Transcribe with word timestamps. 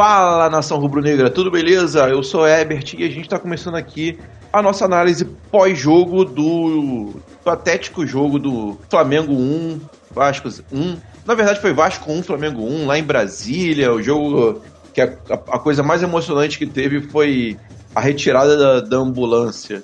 Fala 0.00 0.48
nação 0.48 0.78
rubro-negra, 0.78 1.28
tudo 1.28 1.50
beleza? 1.50 2.08
Eu 2.08 2.22
sou 2.22 2.48
Ebert 2.48 2.94
e 2.96 3.04
a 3.04 3.08
gente 3.08 3.24
está 3.24 3.38
começando 3.38 3.74
aqui 3.74 4.18
a 4.50 4.62
nossa 4.62 4.86
análise 4.86 5.26
pós-jogo 5.26 6.24
do 6.24 7.16
patético 7.44 8.06
jogo 8.06 8.38
do 8.38 8.78
Flamengo 8.88 9.34
1, 9.34 9.78
Vasco 10.10 10.48
1. 10.72 10.96
Na 11.26 11.34
verdade 11.34 11.60
foi 11.60 11.74
Vasco 11.74 12.10
1, 12.10 12.22
Flamengo 12.22 12.62
1, 12.62 12.86
lá 12.86 12.98
em 12.98 13.02
Brasília. 13.02 13.92
O 13.92 14.02
jogo 14.02 14.62
que 14.94 15.02
a, 15.02 15.12
a 15.28 15.58
coisa 15.58 15.82
mais 15.82 16.02
emocionante 16.02 16.56
que 16.56 16.64
teve 16.64 17.02
foi 17.02 17.58
a 17.94 18.00
retirada 18.00 18.56
da, 18.56 18.80
da 18.80 18.96
ambulância. 18.96 19.82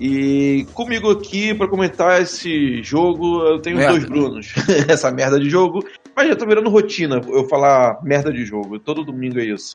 E 0.00 0.66
comigo 0.74 1.08
aqui 1.08 1.54
para 1.54 1.68
comentar 1.68 2.20
esse 2.20 2.82
jogo, 2.82 3.44
eu 3.46 3.60
tenho 3.60 3.76
merda. 3.76 3.92
dois 3.92 4.04
Brunos. 4.06 4.54
Essa 4.88 5.12
merda 5.12 5.38
de 5.38 5.48
jogo. 5.48 5.84
Mas 6.20 6.28
já 6.28 6.36
tô 6.36 6.44
virando 6.44 6.68
rotina 6.68 7.18
eu 7.28 7.48
falar 7.48 7.98
merda 8.02 8.30
de 8.30 8.44
jogo. 8.44 8.78
Todo 8.78 9.02
domingo 9.02 9.40
é 9.40 9.44
isso. 9.44 9.74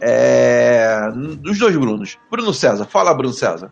É. 0.00 1.10
Dos 1.38 1.58
dois 1.58 1.76
Brunos. 1.76 2.18
Bruno 2.30 2.54
César. 2.54 2.86
Fala, 2.86 3.12
Bruno 3.12 3.34
César. 3.34 3.70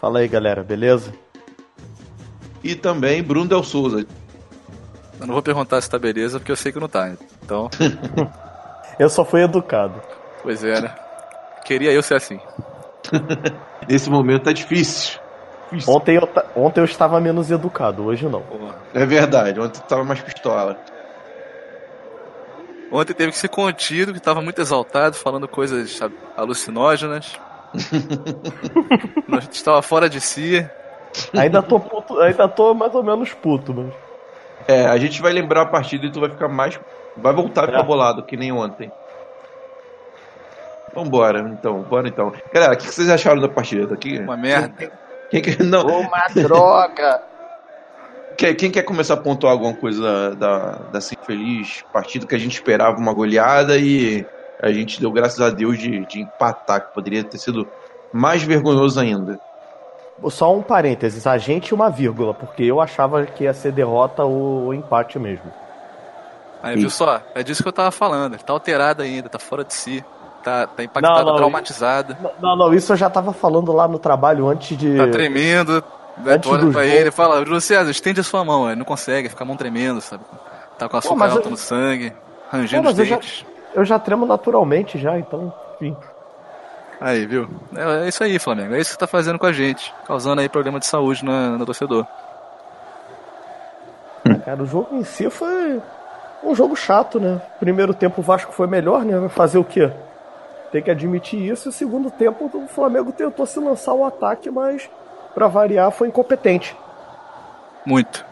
Fala 0.00 0.20
aí, 0.20 0.28
galera, 0.28 0.64
beleza? 0.64 1.12
E 2.64 2.74
também 2.74 3.22
Bruno 3.22 3.46
Del 3.46 3.62
Souza. 3.62 4.06
Eu 5.20 5.26
não 5.26 5.34
vou 5.34 5.42
perguntar 5.42 5.82
se 5.82 5.90
tá 5.90 5.98
beleza, 5.98 6.38
porque 6.38 6.50
eu 6.50 6.56
sei 6.56 6.72
que 6.72 6.80
não 6.80 6.88
tá. 6.88 7.14
Então. 7.44 7.68
eu 8.98 9.10
só 9.10 9.22
fui 9.22 9.42
educado. 9.42 10.00
Pois 10.42 10.64
é, 10.64 10.80
né? 10.80 10.94
Queria 11.66 11.92
eu 11.92 12.02
ser 12.02 12.14
assim. 12.14 12.40
Nesse 13.86 14.08
momento 14.08 14.44
tá 14.44 14.52
difícil. 14.52 15.20
Ontem, 15.86 16.16
eu, 16.16 16.26
ontem 16.56 16.80
eu 16.80 16.86
estava 16.86 17.20
menos 17.20 17.50
educado, 17.50 18.02
hoje 18.06 18.26
não. 18.26 18.42
É 18.94 19.04
verdade, 19.04 19.60
ontem 19.60 19.78
eu 19.78 19.86
tava 19.86 20.04
mais 20.04 20.22
pistola. 20.22 20.78
Ontem 22.90 23.12
teve 23.12 23.32
que 23.32 23.38
ser 23.38 23.48
contido, 23.48 24.12
que 24.12 24.18
estava 24.18 24.40
muito 24.40 24.60
exaltado, 24.60 25.16
falando 25.16 25.46
coisas 25.46 26.00
alucinógenas. 26.36 27.38
a 29.30 29.40
gente 29.40 29.52
estava 29.52 29.82
fora 29.82 30.08
de 30.08 30.20
si. 30.20 30.66
Ainda 31.36 31.62
tô, 31.62 31.78
puto, 31.78 32.18
ainda 32.20 32.48
tô 32.48 32.74
mais 32.74 32.94
ou 32.94 33.02
menos 33.02 33.32
puto, 33.34 33.74
mas. 33.74 33.92
É, 34.66 34.86
a 34.86 34.96
gente 34.98 35.20
vai 35.20 35.32
lembrar 35.32 35.62
a 35.62 35.66
partida 35.66 36.06
e 36.06 36.12
tu 36.12 36.20
vai 36.20 36.30
ficar 36.30 36.48
mais. 36.48 36.78
Vai 37.16 37.32
voltar 37.32 37.64
a 37.64 37.66
ficar 37.66 37.80
é. 37.80 37.82
bolado, 37.82 38.22
que 38.22 38.36
nem 38.36 38.52
ontem. 38.52 38.90
Vambora, 40.94 41.40
então, 41.40 41.82
bora 41.82 42.08
então. 42.08 42.32
Galera, 42.52 42.74
o 42.74 42.76
que 42.76 42.84
vocês 42.84 43.08
acharam 43.10 43.40
da 43.40 43.48
partida? 43.48 43.94
Aqui? 43.94 44.18
Uma 44.18 44.36
merda. 44.36 44.90
Quem, 45.30 45.42
quem, 45.42 45.66
não. 45.66 45.86
Uma 45.86 46.26
droga! 46.28 47.22
Quem, 48.38 48.54
quem, 48.54 48.70
quer 48.70 48.82
começar 48.82 49.14
a 49.14 49.16
pontuar 49.16 49.52
alguma 49.52 49.74
coisa 49.74 50.00
da, 50.00 50.30
da, 50.30 50.72
dessa 50.92 51.12
infeliz 51.12 51.84
partida 51.92 52.24
que 52.24 52.36
a 52.36 52.38
gente 52.38 52.52
esperava 52.52 52.96
uma 52.96 53.12
goleada 53.12 53.76
e 53.76 54.24
a 54.62 54.70
gente 54.70 55.00
deu 55.00 55.10
graças 55.10 55.40
a 55.40 55.50
Deus 55.50 55.76
de, 55.76 56.06
de 56.06 56.20
empatar, 56.20 56.86
que 56.86 56.94
poderia 56.94 57.24
ter 57.24 57.36
sido 57.36 57.66
mais 58.12 58.40
vergonhoso 58.44 59.00
ainda. 59.00 59.40
Só 60.28 60.54
um 60.54 60.62
parênteses, 60.62 61.26
a 61.26 61.36
gente 61.36 61.74
uma 61.74 61.90
vírgula, 61.90 62.32
porque 62.32 62.62
eu 62.62 62.80
achava 62.80 63.26
que 63.26 63.42
ia 63.42 63.52
ser 63.52 63.72
derrota 63.72 64.22
ou 64.22 64.72
empate 64.72 65.18
mesmo. 65.18 65.52
Aí, 66.62 66.76
viu 66.76 66.90
só? 66.90 67.20
É 67.34 67.42
disso 67.42 67.62
que 67.62 67.68
eu 67.68 67.72
tava 67.72 67.90
falando. 67.90 68.34
Ele 68.34 68.42
tá 68.42 68.52
alterado 68.52 69.02
ainda, 69.02 69.28
tá 69.28 69.38
fora 69.40 69.64
de 69.64 69.74
si. 69.74 70.04
Tá, 70.44 70.68
tá 70.68 70.84
impactado, 70.84 71.18
não, 71.18 71.32
não, 71.32 71.36
traumatizado. 71.36 72.16
Não, 72.40 72.56
não, 72.56 72.72
isso 72.72 72.92
eu 72.92 72.96
já 72.96 73.10
tava 73.10 73.32
falando 73.32 73.72
lá 73.72 73.88
no 73.88 73.98
trabalho 73.98 74.46
antes 74.48 74.78
de. 74.78 74.96
Tá 74.96 75.08
tremendo, 75.08 75.82
olha 76.46 76.72
pra 76.72 76.86
ele 76.86 77.08
e 77.08 77.12
fala, 77.12 77.44
Júlio 77.44 77.60
César, 77.60 77.90
estende 77.90 78.20
a 78.20 78.24
sua 78.24 78.44
mão. 78.44 78.66
Ele 78.66 78.76
não 78.76 78.84
consegue, 78.84 79.28
fica 79.28 79.44
a 79.44 79.46
mão 79.46 79.56
tremendo, 79.56 80.00
sabe? 80.00 80.24
Tá 80.78 80.88
com 80.88 80.96
a 80.96 80.98
açúcar 80.98 81.30
alta 81.30 81.46
eu... 81.46 81.50
no 81.50 81.56
sangue, 81.56 82.12
rangendo 82.50 82.88
os 82.88 82.94
dentes. 82.94 83.44
Eu 83.44 83.74
já, 83.74 83.80
eu 83.80 83.84
já 83.84 83.98
tremo 83.98 84.26
naturalmente 84.26 84.98
já, 84.98 85.18
então, 85.18 85.52
enfim. 85.74 85.96
Aí, 87.00 87.26
viu? 87.26 87.48
É, 87.76 88.04
é, 88.04 88.08
isso 88.08 88.22
aí, 88.24 88.38
Flamengo. 88.38 88.74
É 88.74 88.80
isso 88.80 88.92
que 88.92 88.98
tá 88.98 89.06
fazendo 89.06 89.38
com 89.38 89.46
a 89.46 89.52
gente. 89.52 89.94
Causando 90.06 90.40
aí 90.40 90.48
problema 90.48 90.80
de 90.80 90.86
saúde 90.86 91.24
no, 91.24 91.58
no 91.58 91.64
torcedor. 91.64 92.06
Ah, 94.24 94.34
cara, 94.44 94.62
o 94.62 94.66
jogo 94.66 94.96
em 94.96 95.04
si 95.04 95.30
foi 95.30 95.80
um 96.42 96.54
jogo 96.54 96.74
chato, 96.74 97.20
né? 97.20 97.40
Primeiro 97.60 97.94
tempo 97.94 98.20
o 98.20 98.24
Vasco 98.24 98.52
foi 98.52 98.66
melhor, 98.66 99.04
né? 99.04 99.28
Fazer 99.28 99.58
o 99.58 99.64
quê? 99.64 99.90
Tem 100.72 100.82
que 100.82 100.90
admitir 100.90 101.40
isso. 101.40 101.68
E 101.68 101.72
segundo 101.72 102.10
tempo 102.10 102.50
o 102.52 102.66
Flamengo 102.66 103.12
tentou 103.12 103.46
se 103.46 103.60
lançar 103.60 103.94
o 103.94 104.04
ataque, 104.04 104.50
mas 104.50 104.90
para 105.34 105.48
variar, 105.48 105.90
foi 105.90 106.08
incompetente. 106.08 106.76
Muito. 107.84 108.24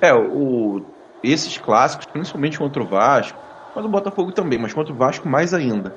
É, 0.00 0.12
o, 0.14 0.82
esses 1.22 1.56
clássicos, 1.58 2.06
principalmente 2.06 2.58
contra 2.58 2.82
o 2.82 2.86
Vasco, 2.86 3.38
mas 3.74 3.84
o 3.84 3.88
Botafogo 3.88 4.32
também, 4.32 4.58
mas 4.58 4.72
contra 4.72 4.92
o 4.92 4.96
Vasco 4.96 5.28
mais 5.28 5.54
ainda. 5.54 5.94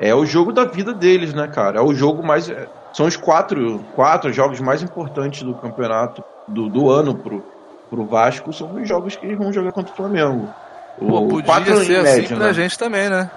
É 0.00 0.14
o 0.14 0.24
jogo 0.24 0.52
da 0.52 0.64
vida 0.64 0.92
deles, 0.92 1.32
né, 1.32 1.46
cara? 1.46 1.78
É 1.78 1.82
o 1.82 1.94
jogo 1.94 2.22
mais. 2.24 2.48
É, 2.50 2.66
são 2.92 3.06
os 3.06 3.16
quatro, 3.16 3.78
quatro 3.94 4.32
jogos 4.32 4.58
mais 4.60 4.82
importantes 4.82 5.42
do 5.42 5.54
campeonato 5.54 6.24
do, 6.48 6.68
do 6.68 6.90
ano 6.90 7.14
pro, 7.14 7.44
pro 7.88 8.04
Vasco. 8.04 8.52
São 8.52 8.74
os 8.74 8.88
jogos 8.88 9.14
que 9.14 9.24
eles 9.24 9.38
vão 9.38 9.52
jogar 9.52 9.70
contra 9.72 9.92
o 9.92 9.96
Flamengo. 9.96 10.48
O, 10.98 11.06
Pô, 11.06 11.42
podia 11.42 11.76
ser 11.76 11.98
assim 11.98 12.20
média, 12.20 12.36
pra 12.36 12.46
né? 12.46 12.52
gente 12.52 12.78
também, 12.78 13.08
né? 13.08 13.30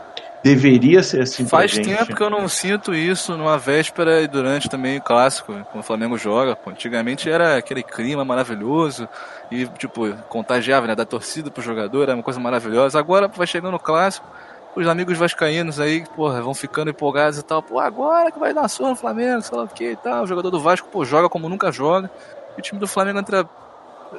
Deveria 0.46 1.02
ser 1.02 1.22
assim 1.24 1.44
Faz 1.44 1.76
tempo 1.76 2.16
que 2.16 2.22
eu 2.22 2.30
não 2.30 2.48
sinto 2.48 2.94
isso 2.94 3.36
numa 3.36 3.58
véspera 3.58 4.22
e 4.22 4.28
durante 4.28 4.70
também 4.70 5.00
o 5.00 5.02
clássico, 5.02 5.52
quando 5.72 5.80
o 5.80 5.84
Flamengo 5.84 6.20
joga. 6.20 6.56
Pô. 6.56 6.70
Antigamente 6.70 7.28
era 7.28 7.58
aquele 7.58 7.82
clima 7.82 8.24
maravilhoso 8.24 9.10
e, 9.50 9.66
tipo, 9.66 10.14
contagiava, 10.30 10.86
né? 10.86 10.94
Da 10.94 11.04
torcida 11.04 11.50
pro 11.50 11.64
jogador, 11.64 12.04
era 12.04 12.14
uma 12.14 12.22
coisa 12.22 12.40
maravilhosa. 12.40 13.00
Agora 13.00 13.28
vai 13.28 13.48
chegando 13.48 13.74
o 13.74 13.80
clássico, 13.80 14.28
os 14.76 14.88
amigos 14.88 15.18
vascaínos 15.18 15.80
aí, 15.80 16.06
porra, 16.16 16.44
vão 16.44 16.54
ficando 16.54 16.92
empolgados 16.92 17.40
e 17.40 17.44
tal. 17.44 17.64
Pô, 17.64 17.80
agora 17.80 18.32
que 18.32 18.38
vai 18.38 18.54
dar 18.54 18.68
surra 18.68 18.92
no 18.92 18.96
Flamengo, 18.96 19.42
sei 19.42 19.58
lá 19.58 19.64
o 19.64 19.68
que 19.68 19.94
e 19.94 19.96
tal. 19.96 20.26
O 20.26 20.28
jogador 20.28 20.52
do 20.52 20.60
Vasco, 20.60 20.88
pô, 20.92 21.04
joga 21.04 21.28
como 21.28 21.50
nunca 21.50 21.72
joga. 21.72 22.08
E 22.56 22.60
o 22.60 22.62
time 22.62 22.80
do 22.80 22.88
Flamengo 22.88 23.18
entra 23.18 23.50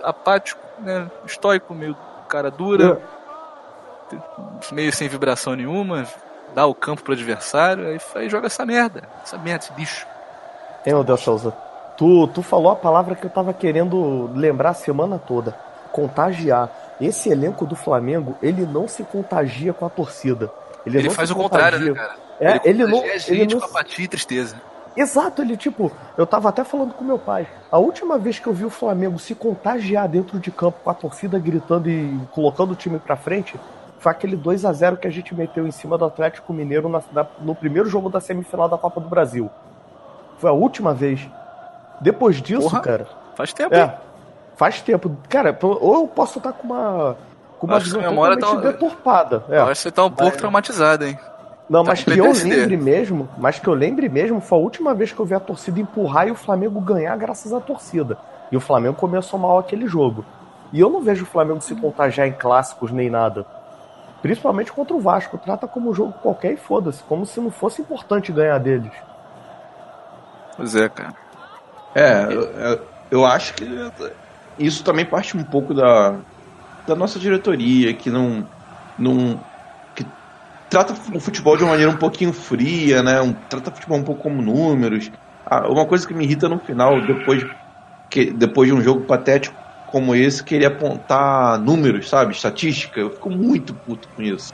apático, 0.02 0.60
né? 0.80 1.08
Estoico, 1.24 1.72
meio 1.72 1.96
cara 2.28 2.50
dura. 2.50 3.00
É 3.12 3.15
meio 4.72 4.92
sem 4.92 5.08
vibração 5.08 5.54
nenhuma, 5.54 6.06
dá 6.54 6.66
o 6.66 6.74
campo 6.74 7.02
pro 7.02 7.12
adversário, 7.12 7.86
aí, 7.86 7.98
aí 8.14 8.28
joga 8.28 8.46
essa 8.46 8.64
merda, 8.64 9.02
essa 9.22 9.38
merda, 9.38 9.64
esse 9.64 9.72
bicho. 9.72 10.06
Hein, 10.86 11.02
Deus, 11.04 11.20
Souza? 11.20 11.50
Tu, 11.96 12.26
tu 12.28 12.42
falou 12.42 12.70
a 12.70 12.76
palavra 12.76 13.14
que 13.14 13.24
eu 13.24 13.30
tava 13.30 13.52
querendo 13.52 14.30
lembrar 14.34 14.70
a 14.70 14.74
semana 14.74 15.18
toda. 15.18 15.52
Contagiar. 15.90 16.70
Esse 17.00 17.30
elenco 17.30 17.66
do 17.66 17.74
Flamengo, 17.74 18.36
ele 18.42 18.64
não 18.64 18.86
se 18.86 19.02
contagia 19.02 19.72
com 19.72 19.84
a 19.84 19.90
torcida. 19.90 20.50
Ele, 20.84 20.98
ele 20.98 21.10
faz 21.10 21.30
o 21.30 21.34
contrário, 21.34 21.78
né, 21.78 21.92
cara? 21.92 22.14
É, 22.38 22.60
ele, 22.64 22.82
ele 22.82 22.86
não. 22.86 23.02
A 23.02 23.18
gente 23.18 23.32
ele 23.32 23.54
não... 23.54 23.60
com 23.60 23.66
apatia 23.66 24.04
e 24.04 24.08
tristeza. 24.08 24.56
Exato, 24.96 25.42
ele 25.42 25.58
tipo, 25.58 25.92
eu 26.16 26.26
tava 26.26 26.48
até 26.48 26.64
falando 26.64 26.94
com 26.94 27.04
meu 27.04 27.18
pai. 27.18 27.46
A 27.70 27.78
última 27.78 28.16
vez 28.16 28.38
que 28.38 28.46
eu 28.46 28.54
vi 28.54 28.64
o 28.64 28.70
Flamengo 28.70 29.18
se 29.18 29.34
contagiar 29.34 30.08
dentro 30.08 30.38
de 30.38 30.50
campo 30.50 30.78
com 30.82 30.88
a 30.88 30.94
torcida 30.94 31.38
gritando 31.38 31.90
e 31.90 32.18
colocando 32.30 32.72
o 32.72 32.76
time 32.76 32.98
pra 32.98 33.14
frente 33.14 33.60
foi 33.98 34.12
aquele 34.12 34.36
2 34.36 34.64
a 34.64 34.72
0 34.72 34.96
que 34.96 35.06
a 35.06 35.10
gente 35.10 35.34
meteu 35.34 35.66
em 35.66 35.70
cima 35.70 35.96
do 35.96 36.04
Atlético 36.04 36.52
Mineiro 36.52 36.88
na, 36.88 37.02
na, 37.12 37.26
no 37.40 37.54
primeiro 37.54 37.88
jogo 37.88 38.08
da 38.08 38.20
semifinal 38.20 38.68
da 38.68 38.78
Copa 38.78 39.00
do 39.00 39.08
Brasil. 39.08 39.50
Foi 40.38 40.50
a 40.50 40.52
última 40.52 40.92
vez. 40.92 41.28
Depois 42.00 42.42
disso, 42.42 42.62
Porra, 42.62 42.80
cara. 42.80 43.06
Faz 43.34 43.52
tempo. 43.52 43.74
É, 43.74 43.98
faz 44.54 44.80
tempo. 44.80 45.16
Cara, 45.28 45.56
ou 45.60 45.94
eu 45.94 46.08
posso 46.08 46.38
estar 46.38 46.52
com 46.52 46.64
uma. 46.64 47.16
Com 47.58 47.66
uma 47.66 47.78
visão 47.78 48.02
totalmente 48.02 48.40
tá... 48.40 48.54
deturpada. 48.70 49.44
É. 49.48 49.58
Acho 49.58 49.70
que 49.70 49.78
você 49.78 49.90
tá 49.90 50.04
um 50.04 50.10
pouco 50.10 50.36
traumatizado, 50.36 51.06
hein? 51.06 51.18
Não, 51.68 51.82
tá 51.82 51.90
mas 51.90 52.04
que 52.04 52.18
eu 52.18 52.32
lembre 52.32 52.76
mesmo, 52.76 53.28
mas 53.38 53.58
que 53.58 53.66
eu 53.66 53.74
lembre 53.74 54.08
mesmo, 54.08 54.40
foi 54.40 54.58
a 54.58 54.60
última 54.60 54.94
vez 54.94 55.10
que 55.10 55.18
eu 55.18 55.24
vi 55.24 55.34
a 55.34 55.40
torcida 55.40 55.80
empurrar 55.80 56.28
e 56.28 56.30
o 56.30 56.34
Flamengo 56.34 56.80
ganhar 56.80 57.16
graças 57.16 57.52
à 57.52 57.60
torcida. 57.60 58.18
E 58.52 58.56
o 58.56 58.60
Flamengo 58.60 58.94
começou 58.94 59.38
mal 59.38 59.58
aquele 59.58 59.88
jogo. 59.88 60.24
E 60.72 60.80
eu 60.80 60.90
não 60.90 61.00
vejo 61.00 61.24
o 61.24 61.26
Flamengo 61.26 61.60
se 61.60 61.74
contagiar 61.74 62.28
em 62.28 62.32
clássicos 62.32 62.92
nem 62.92 63.10
nada. 63.10 63.46
Principalmente 64.26 64.72
contra 64.72 64.96
o 64.96 65.00
Vasco. 65.00 65.38
Trata 65.38 65.68
como 65.68 65.90
um 65.90 65.94
jogo 65.94 66.12
qualquer 66.14 66.52
e 66.52 66.56
foda-se. 66.56 67.00
Como 67.04 67.24
se 67.24 67.40
não 67.40 67.50
fosse 67.50 67.80
importante 67.80 68.32
ganhar 68.32 68.58
deles. 68.58 68.90
Pois 70.56 70.74
é, 70.74 70.88
cara. 70.88 71.14
É, 71.94 72.24
eu, 72.24 72.80
eu 73.08 73.24
acho 73.24 73.54
que 73.54 73.64
isso 74.58 74.82
também 74.82 75.04
parte 75.04 75.36
um 75.36 75.44
pouco 75.44 75.72
da, 75.72 76.16
da 76.88 76.96
nossa 76.96 77.20
diretoria, 77.20 77.94
que 77.94 78.10
não. 78.10 78.44
não 78.98 79.38
que 79.94 80.04
trata 80.68 80.92
o 81.14 81.20
futebol 81.20 81.56
de 81.56 81.62
uma 81.62 81.70
maneira 81.70 81.92
um 81.92 81.96
pouquinho 81.96 82.32
fria, 82.32 83.04
né? 83.04 83.22
Um, 83.22 83.32
trata 83.32 83.70
o 83.70 83.74
futebol 83.74 83.98
um 83.98 84.02
pouco 84.02 84.24
como 84.24 84.42
números. 84.42 85.08
Ah, 85.46 85.68
uma 85.68 85.86
coisa 85.86 86.04
que 86.04 86.12
me 86.12 86.24
irrita 86.24 86.48
no 86.48 86.58
final, 86.58 87.00
depois, 87.00 87.46
que, 88.10 88.32
depois 88.32 88.68
de 88.68 88.74
um 88.74 88.80
jogo 88.80 89.02
patético 89.02 89.65
como 89.86 90.14
esse 90.14 90.42
querer 90.42 90.66
apontar 90.66 91.58
números, 91.58 92.08
sabe? 92.08 92.32
Estatística. 92.32 93.00
Eu 93.00 93.10
fico 93.10 93.30
muito 93.30 93.72
puto 93.74 94.08
com 94.14 94.22
isso. 94.22 94.52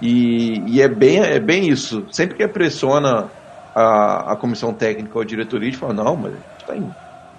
E, 0.00 0.60
e 0.66 0.82
é, 0.82 0.88
bem, 0.88 1.20
é 1.20 1.38
bem 1.38 1.68
isso. 1.68 2.06
Sempre 2.10 2.36
que 2.36 2.48
pressiona 2.48 3.28
a, 3.74 4.32
a 4.32 4.36
comissão 4.36 4.72
técnica 4.72 5.10
ou 5.14 5.22
a 5.22 5.24
diretoria, 5.24 5.68
a 5.68 5.70
gente 5.70 5.80
fala, 5.80 5.94
não, 5.94 6.16
mas 6.16 6.32
a 6.32 6.36
gente 6.36 6.60
está 6.60 6.76
em, 6.76 6.94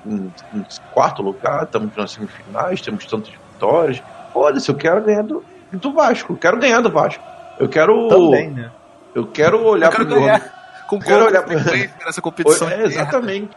em, 0.06 0.34
em, 0.56 0.66
quarto 0.94 1.22
lugar, 1.22 1.64
estamos 1.64 1.96
nas 1.96 2.12
semifinais, 2.12 2.82
temos 2.82 3.06
tantas 3.06 3.34
vitórias. 3.54 4.02
Foda-se, 4.32 4.70
eu 4.70 4.76
quero 4.76 5.04
ganhar 5.04 5.24
do, 5.24 5.44
do 5.74 5.94
Vasco, 5.94 6.34
eu 6.34 6.38
quero 6.38 6.58
ganhar 6.58 6.82
do 6.82 6.90
Vasco. 6.92 7.24
Eu 7.60 7.70
quero. 7.70 8.08
Também, 8.08 8.50
né? 8.50 8.72
Eu 9.14 9.28
quero 9.28 9.64
olhar 9.64 9.88
Eu 9.88 9.92
quero 9.92 10.06
pro 10.06 10.16
meu. 10.16 10.26
ganhar. 10.26 10.64
Com 10.88 11.00
Quero 11.00 11.26
olhar 11.26 11.44
pra 11.44 11.60
pra- 11.60 12.06
nessa 12.06 12.22
competição. 12.22 12.68
É, 12.70 12.84
exatamente. 12.84 13.50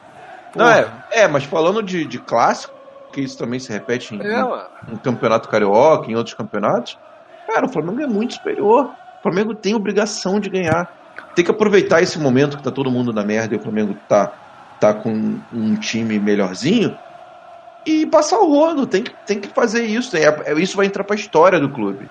Não, 0.55 0.64
Porra. 0.64 1.05
é, 1.11 1.22
é, 1.22 1.29
mas 1.29 1.44
falando 1.44 1.82
de, 1.82 2.05
de 2.06 2.19
clássico, 2.19 2.75
que 3.17 3.23
isso 3.23 3.39
também 3.39 3.59
se 3.59 3.73
repete 3.73 4.15
em, 4.15 4.21
É, 4.23 4.43
em 4.89 4.97
campeonato 4.99 5.49
carioca, 5.49 6.11
em 6.11 6.15
outros 6.15 6.35
campeonatos, 6.37 6.99
cara, 7.47 7.65
o 7.67 7.73
Flamengo 7.73 8.03
é 8.03 8.07
muito 8.07 8.35
superior. 8.35 8.91
O 8.93 9.23
Flamengo 9.23 9.55
tem 9.55 9.75
obrigação 9.75 10.39
de 10.39 10.51
ganhar. 10.51 10.87
Tem 11.35 11.43
que 11.43 11.51
aproveitar 11.51 12.03
esse 12.03 12.19
momento 12.19 12.59
que 12.59 12.63
tá 12.63 12.71
todo 12.71 12.91
mundo 12.91 13.13
na 13.15 13.25
merda 13.25 13.55
e 13.55 13.59
o 13.59 13.63
Flamengo 13.63 13.99
tá, 14.07 14.31
tá 14.79 14.93
com 14.93 15.43
um 15.51 15.75
time 15.75 16.19
melhorzinho 16.19 16.99
e 17.87 18.05
passar 18.07 18.39
o 18.39 18.49
rodo. 18.51 18.87
Tem 18.87 19.03
que, 19.03 19.17
tem 19.25 19.41
que 19.41 19.49
fazer 19.49 19.85
isso. 19.87 20.15
É, 20.15 20.25
é- 20.45 20.61
isso 20.61 20.77
vai 20.77 20.85
entrar 20.87 21.05
pra 21.05 21.17
história 21.17 21.59
do 21.59 21.73
clube. 21.73 22.11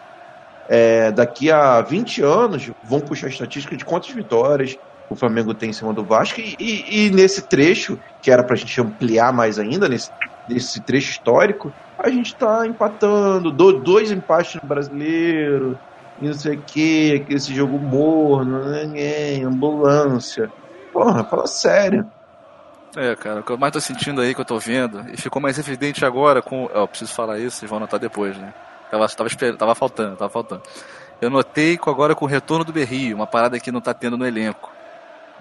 É, 0.68 1.12
daqui 1.12 1.52
a 1.52 1.81
20 1.84 2.24
anos 2.24 2.72
vão 2.81 3.00
puxar 3.00 3.28
a 3.28 3.30
estatística 3.30 3.78
de 3.78 3.86
quantas 3.86 4.10
vitórias 4.10 4.75
o 5.07 5.16
Flamengo 5.16 5.54
tem 5.54 5.69
em 5.69 5.74
cima 5.74 5.94
do 5.94 6.04
Vasco 6.04 6.42
e, 6.42 6.56
e- 6.60 7.06
e 7.06 7.12
nesse 7.12 7.48
trecho, 7.48 8.00
que 8.19 8.31
era 8.31 8.44
pra 8.44 8.56
gente 8.56 8.81
ampliar 8.81 9.31
mais 9.31 9.60
ainda, 9.60 9.88
nesse, 9.88 10.10
nesse 10.47 10.81
trecho 10.81 11.12
histórico, 11.12 11.74
a 11.97 12.09
gente 12.09 12.36
tá 12.38 12.65
empatando, 12.68 13.51
do- 13.51 13.81
dois 13.81 14.12
empates 14.12 14.59
no 14.62 14.68
brasileiro, 14.68 15.80
e 16.18 16.27
não 16.27 16.33
sei 16.33 16.57
o 16.57 16.63
que, 16.63 17.25
esse 17.30 17.53
jogo 17.53 17.80
morno, 17.80 18.63
né, 18.65 18.86
né, 18.86 19.44
ambulância. 19.44 20.51
Porra, 20.92 21.24
fala 21.25 21.47
sério. 21.47 22.06
É, 22.97 23.13
cara, 23.15 23.42
o 23.42 23.44
que 23.44 23.51
eu 23.51 23.57
mais 23.57 23.74
tô 23.74 23.81
sentindo 23.81 24.21
aí, 24.21 24.33
que 24.33 24.39
eu 24.39 24.45
tô 24.45 24.57
vendo, 24.57 25.01
e 25.09 25.18
ficou 25.18 25.42
mais 25.42 25.59
evidente 25.59 26.06
agora 26.06 26.42
com. 26.42 26.65
Ó, 26.74 26.83
eu 26.83 26.88
preciso 26.88 27.13
falar 27.13 27.39
isso, 27.39 27.57
vocês 27.57 27.69
vão 27.69 27.80
notar 27.80 28.00
depois, 28.00 28.38
né? 28.38 28.53
Tava, 28.89 29.07
tava, 29.09 29.27
esper- 29.27 29.57
tava 29.57 29.75
faltando, 29.75 30.15
tava 30.15 30.30
faltando. 30.31 30.62
Eu 31.19 31.30
notei 31.30 31.77
agora 31.86 32.15
com 32.15 32.24
o 32.24 32.27
retorno 32.27 32.63
do 32.63 32.71
Berrio, 32.71 33.15
uma 33.18 33.27
parada 33.27 33.59
que 33.59 33.71
não 33.71 33.81
tá 33.81 33.94
tendo 33.94 34.18
no 34.18 34.25
elenco. 34.25 34.71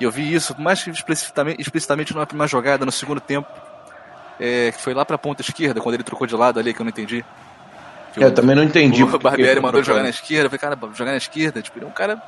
E 0.01 0.05
eu 0.05 0.11
vi 0.11 0.35
isso 0.35 0.61
mais 0.61 0.85
explicitamente, 0.85 1.61
explicitamente 1.61 2.12
numa 2.12 2.27
primeira 2.27 2.49
jogada, 2.49 2.85
no 2.85 2.91
segundo 2.91 3.21
tempo, 3.21 3.49
é, 4.41 4.73
que 4.73 4.81
foi 4.81 4.95
lá 4.95 5.05
pra 5.05 5.17
ponta 5.19 5.43
esquerda, 5.43 5.81
quando 5.81 5.95
ele 5.95 6.03
trocou 6.05 6.27
de 6.27 6.35
lado 6.37 6.59
ali, 6.61 6.73
que 6.75 6.81
eu 6.81 6.85
não 6.85 6.91
entendi. 6.91 7.25
Que 8.13 8.23
Eu 8.23 8.29
o- 8.29 8.33
também 8.33 8.55
não 8.55 8.63
entendi. 8.63 9.03
o 9.03 9.19
Barbieri 9.19 9.51
ele 9.53 9.61
mandou 9.61 9.83
jogar 9.83 10.03
na 10.03 10.09
esquerda. 10.11 10.47
Eu 10.47 10.51
falei, 10.51 10.77
cara, 10.77 10.93
jogar 10.95 11.11
na 11.13 11.17
esquerda, 11.17 11.61
tipo, 11.63 11.79
ele 11.79 11.85
é 11.85 11.89
um 11.89 11.93
cara. 11.93 12.21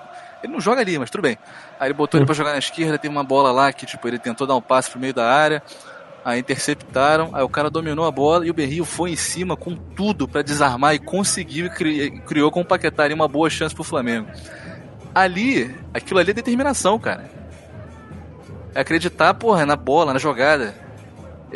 Ele 0.42 0.52
não 0.52 0.60
joga 0.60 0.80
ali, 0.80 0.98
mas 0.98 1.10
tudo 1.10 1.22
bem. 1.22 1.38
Aí 1.78 1.86
ele 1.88 1.94
botou 1.94 2.18
ele 2.18 2.26
pra 2.26 2.34
jogar 2.34 2.52
na 2.52 2.58
esquerda, 2.58 2.98
tem 2.98 3.10
uma 3.10 3.22
bola 3.24 3.50
lá 3.52 3.72
que, 3.72 3.86
tipo, 3.86 4.06
ele 4.08 4.18
tentou 4.18 4.46
dar 4.46 4.54
um 4.56 4.60
passe 4.60 4.90
pro 4.90 4.98
meio 5.00 5.14
da 5.14 5.30
área. 5.30 5.62
Aí 6.24 6.40
interceptaram, 6.40 7.30
aí 7.32 7.42
o 7.44 7.48
cara 7.48 7.70
dominou 7.70 8.04
a 8.04 8.10
bola 8.10 8.44
e 8.44 8.50
o 8.50 8.54
Berrio 8.54 8.84
foi 8.84 9.12
em 9.12 9.16
cima 9.16 9.56
com 9.56 9.76
tudo 9.76 10.26
pra 10.26 10.42
desarmar 10.42 10.92
e 10.94 10.98
conseguiu 10.98 11.66
e 11.66 11.70
cri- 11.70 12.20
criou 12.26 12.50
com 12.50 12.62
o 12.62 12.64
Paquetá 12.64 13.04
ali 13.04 13.14
uma 13.14 13.28
boa 13.28 13.48
chance 13.48 13.72
pro 13.72 13.84
Flamengo. 13.84 14.26
Ali, 15.14 15.72
aquilo 15.94 16.18
ali 16.18 16.30
é 16.32 16.34
determinação, 16.34 16.98
cara. 16.98 17.30
É 18.74 18.80
acreditar, 18.80 19.32
porra, 19.34 19.64
na 19.64 19.76
bola, 19.76 20.12
na 20.12 20.18
jogada. 20.18 20.74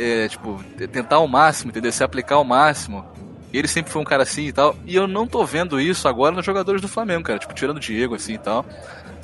É, 0.02 0.28
tipo, 0.28 0.64
tentar 0.90 1.16
ao 1.16 1.28
máximo, 1.28 1.70
entendeu? 1.70 1.92
Se 1.92 2.02
aplicar 2.02 2.36
ao 2.36 2.44
máximo. 2.44 3.04
Ele 3.52 3.68
sempre 3.68 3.92
foi 3.92 4.00
um 4.00 4.04
cara 4.04 4.22
assim 4.22 4.46
e 4.46 4.52
tal. 4.52 4.74
E 4.86 4.96
eu 4.96 5.06
não 5.06 5.26
tô 5.26 5.44
vendo 5.44 5.78
isso 5.78 6.08
agora 6.08 6.34
nos 6.34 6.46
jogadores 6.46 6.80
do 6.80 6.88
Flamengo, 6.88 7.24
cara. 7.24 7.38
Tipo, 7.38 7.52
tirando 7.52 7.76
o 7.76 7.80
Diego 7.80 8.14
assim 8.14 8.34
e 8.34 8.38
tal. 8.38 8.64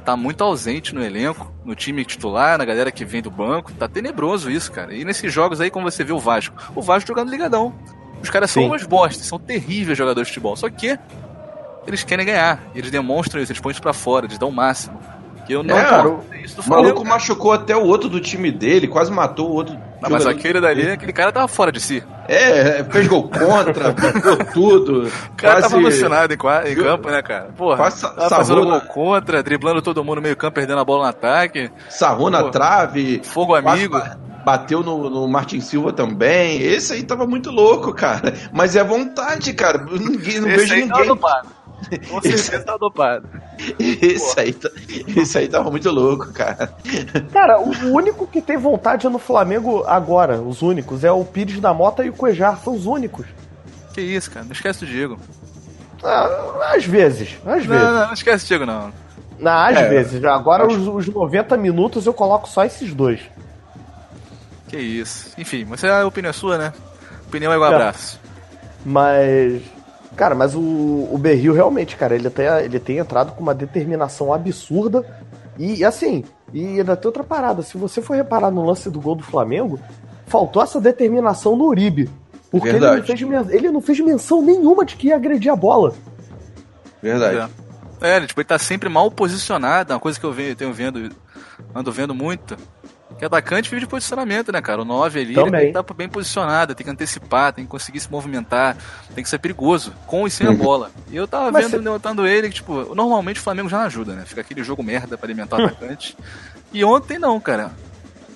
Tá 0.05 0.17
muito 0.17 0.45
ausente 0.45 0.95
no 0.95 1.03
elenco, 1.03 1.53
no 1.65 1.75
time 1.75 2.05
titular, 2.05 2.59
na 2.59 2.65
galera 2.65 2.93
que 2.93 3.05
vem 3.05 3.23
do 3.23 3.31
banco. 3.31 3.73
Tá 3.73 3.89
tenebroso 3.89 4.51
isso, 4.51 4.71
cara. 4.71 4.95
E 4.95 5.05
nesses 5.05 5.33
jogos 5.33 5.61
aí, 5.61 5.71
como 5.71 5.91
você 5.91 6.05
vê 6.05 6.13
o 6.13 6.19
Vasco. 6.19 6.55
O 6.75 6.83
Vasco 6.83 7.09
jogando 7.09 7.31
ligadão. 7.31 7.75
Os 8.23 8.29
caras 8.29 8.51
são 8.51 8.65
Sim. 8.65 8.69
umas 8.69 8.85
bostas, 8.85 9.27
são 9.27 9.39
terríveis 9.39 9.97
jogadores 9.97 10.29
de 10.29 10.35
futebol. 10.35 10.57
Só 10.57 10.69
que 10.69 10.99
eles 11.87 12.05
querem 12.05 12.27
ganhar. 12.27 12.61
Eles 12.75 12.91
demonstram 12.91 13.41
isso, 13.41 13.53
eles 13.53 13.61
põem 13.61 13.73
isso 13.73 13.83
pra 13.83 13.93
fora, 13.93 14.27
eles 14.27 14.39
dão 14.39 14.49
o 14.49 14.53
máximo. 14.53 14.99
E 15.49 15.53
eu 15.53 15.63
não 15.63 15.77
É, 15.79 15.85
cara, 15.85 16.09
O 16.09 16.23
Flamengo. 16.63 16.69
maluco 16.69 17.05
machucou 17.05 17.53
até 17.53 17.77
o 17.77 17.85
outro 17.85 18.09
do 18.09 18.21
time 18.21 18.51
dele, 18.51 18.89
quase 18.89 19.11
matou 19.13 19.49
o 19.51 19.53
outro. 19.53 19.77
Ah, 20.03 20.09
mas 20.11 20.27
aquele 20.27 20.61
dali, 20.61 20.91
aquele 20.91 21.13
cara 21.13 21.33
tava 21.33 21.49
fora 21.49 21.73
de 21.73 21.81
si. 21.81 22.03
É, 22.29 22.85
fez 22.91 23.07
gol 23.09 23.29
contra, 23.29 23.93
bateu 23.95 24.37
tudo. 24.53 25.07
O 25.07 25.37
cara 25.37 25.55
quase, 25.61 25.63
tava 25.63 25.77
emocionado 25.81 26.33
em, 26.35 26.37
em 26.73 26.75
campo, 26.75 27.11
né, 27.11 27.23
cara? 27.23 27.49
Porra, 27.57 27.77
Quase 27.77 28.03
tava 28.03 28.29
fazendo 28.29 28.63
gol 28.63 28.73
na- 28.73 28.81
contra, 28.81 29.43
driblando 29.43 29.81
todo 29.81 30.05
mundo 30.05 30.17
no 30.17 30.23
meio 30.23 30.37
campo, 30.37 30.55
perdendo 30.57 30.81
a 30.81 30.85
bola 30.85 31.05
no 31.05 31.09
ataque. 31.11 31.71
Sarrou 31.89 32.29
na 32.31 32.43
trave. 32.45 33.21
Fogo 33.25 33.55
amigo. 33.55 33.99
ba- 33.99 34.17
Bateu 34.45 34.81
no, 34.81 35.11
no 35.11 35.27
Martin 35.27 35.61
Silva 35.61 35.93
também. 35.93 36.63
Esse 36.63 36.93
aí 36.93 37.03
tava 37.03 37.27
muito 37.27 37.51
louco, 37.51 37.93
cara. 37.93 38.33
Mas 38.53 38.77
é 38.77 38.85
vontade, 38.85 39.53
cara. 39.53 39.85
Ninguém, 39.91 40.39
não 40.39 40.49
Esse 40.49 40.67
vejo 40.67 40.75
ninguém. 40.77 41.19
Com 42.11 42.21
certeza 42.23 42.61
tava 42.65 42.79
dopado. 42.79 43.29
Esse 43.79 44.41
aí, 44.41 44.53
tá- 44.53 44.71
esse 45.17 45.39
aí 45.39 45.49
tava 45.49 45.71
muito 45.71 45.91
louco, 45.91 46.33
cara. 46.33 46.75
Cara, 47.33 47.61
o 47.61 47.71
o 47.71 47.93
único 47.95 48.27
que 48.27 48.41
tem 48.43 48.57
vontade 48.57 49.09
no 49.09 49.19
Flamengo 49.19 49.85
agora, 49.87 50.41
os 50.41 50.63
únicos, 50.63 51.05
é 51.05 51.11
o 51.13 51.25
Pires 51.25 51.61
da 51.61 51.73
Mota 51.73 52.05
e 52.05 52.11
o 52.11 52.13
Cuejar. 52.13 52.59
São 52.63 52.75
os 52.75 52.87
únicos. 52.87 53.27
Que 53.95 54.01
isso, 54.01 54.31
cara. 54.31 54.45
Não 54.45 54.53
esquece 54.53 54.81
do 54.81 54.87
Diego. 54.87 55.19
Ah, 56.03 56.73
às 56.75 56.85
vezes, 56.85 57.37
às 57.45 57.45
Não, 57.45 57.55
vezes. 57.55 57.69
não, 57.89 58.07
não 58.07 58.13
esquece 58.13 58.45
do 58.45 58.49
Diego, 58.49 58.67
não. 58.67 58.93
Não, 59.39 59.53
às 59.53 59.77
É, 59.77 59.89
vezes. 59.89 60.25
Agora, 60.25 60.67
acho- 60.67 60.77
os, 60.97 61.07
os 61.09 61.15
90 61.15 61.57
minutos 61.57 62.05
eu 62.07 62.13
coloco 62.15 62.49
só 62.49 62.65
esses 62.65 62.93
dois. 62.93 63.21
Que 64.69 64.77
isso. 64.77 65.31
Enfim, 65.39 65.65
mas 65.69 65.83
a 65.85 66.05
opinião 66.07 66.31
é 66.31 66.33
sua, 66.33 66.59
né? 66.59 66.73
Opinião 67.29 67.53
é 67.53 67.55
igual 67.55 67.71
É. 67.73 67.75
abraço. 67.75 68.21
Mas. 68.85 69.63
Cara, 70.17 70.35
mas 70.35 70.55
o, 70.55 70.61
o 70.61 71.19
Berril 71.19 71.53
realmente, 71.53 71.95
cara, 71.97 72.15
ele, 72.15 72.27
até, 72.27 72.65
ele 72.65 72.81
tem 72.81 72.99
entrado 72.99 73.33
com 73.33 73.43
uma 73.43 73.55
determinação 73.55 74.33
absurda. 74.33 75.05
E 75.59 75.85
assim, 75.85 76.25
e 76.53 76.79
ainda 76.79 76.97
tem 76.97 77.07
outra 77.07 77.23
parada. 77.23 77.63
Se 77.63 77.77
você 77.77 78.01
for 78.01 78.17
reparar 78.17 78.51
no 78.51 78.65
lance 78.65 78.91
do 78.91 79.01
gol 79.01 79.15
do 79.15 79.23
Flamengo, 79.23 79.79
faltou 80.27 80.63
essa 80.63 80.81
determinação 80.81 81.55
no 81.55 81.67
Uribe. 81.67 82.11
Porque 82.51 82.69
ele 82.69 82.79
não, 82.79 83.03
fez, 83.03 83.21
ele 83.51 83.71
não 83.71 83.81
fez 83.81 84.01
menção 84.01 84.41
nenhuma 84.41 84.85
de 84.85 84.97
que 84.97 85.09
ia 85.09 85.17
agredir 85.17 85.53
a 85.53 85.57
bola. 85.57 85.93
Verdade. 87.03 87.39
É. 87.39 87.67
É, 88.01 88.17
ele, 88.17 88.27
tipo, 88.27 88.41
ele 88.41 88.47
tá 88.47 88.59
sempre 88.59 88.89
mal 88.89 89.11
posicionado, 89.11 89.93
é 89.93 89.95
uma 89.95 90.01
coisa 90.01 90.21
que 90.21 90.27
eu 90.27 90.33
venho, 90.33 90.55
tenho 90.55 90.73
vendo, 90.73 91.11
ando 91.75 91.91
vendo 91.91 92.15
muito. 92.15 92.57
Que 93.19 93.25
atacante 93.25 93.71
vive 93.71 93.81
de 93.81 93.87
posicionamento, 93.87 94.53
né, 94.53 94.61
cara? 94.61 94.83
O 94.83 94.85
9 94.85 95.21
ali 95.21 95.29
ele 95.29 95.35
Também. 95.37 95.51
tem 95.53 95.73
que 95.73 95.79
estar 95.79 95.95
bem 95.95 96.09
posicionado, 96.09 96.75
tem 96.75 96.85
que 96.85 96.91
antecipar, 96.91 97.53
tem 97.53 97.65
que 97.65 97.71
conseguir 97.71 98.01
se 98.01 98.11
movimentar, 98.11 98.77
tem 99.15 99.23
que 99.25 99.31
ser 99.31 99.39
perigoso, 99.39 99.93
com 100.07 100.27
e 100.27 100.31
sem 100.31 100.47
a 100.47 100.53
bola. 100.53 100.91
E 101.11 101.17
eu 101.17 101.27
tava 101.27 101.51
Mas 101.51 101.65
vendo, 101.71 101.83
cê- 101.83 101.89
notando 101.89 102.27
ele, 102.27 102.49
que, 102.49 102.57
tipo, 102.57 102.95
normalmente 102.95 103.39
o 103.41 103.43
Flamengo 103.43 103.69
já 103.69 103.79
não 103.79 103.85
ajuda, 103.87 104.13
né? 104.15 104.25
Fica 104.27 104.41
aquele 104.43 104.63
jogo 104.63 104.83
merda 104.83 105.17
pra 105.17 105.27
alimentar 105.27 105.57
o 105.57 105.65
atacante. 105.65 106.17
E 106.73 106.85
ontem 106.85 107.19
não, 107.19 107.41
cara. 107.41 107.71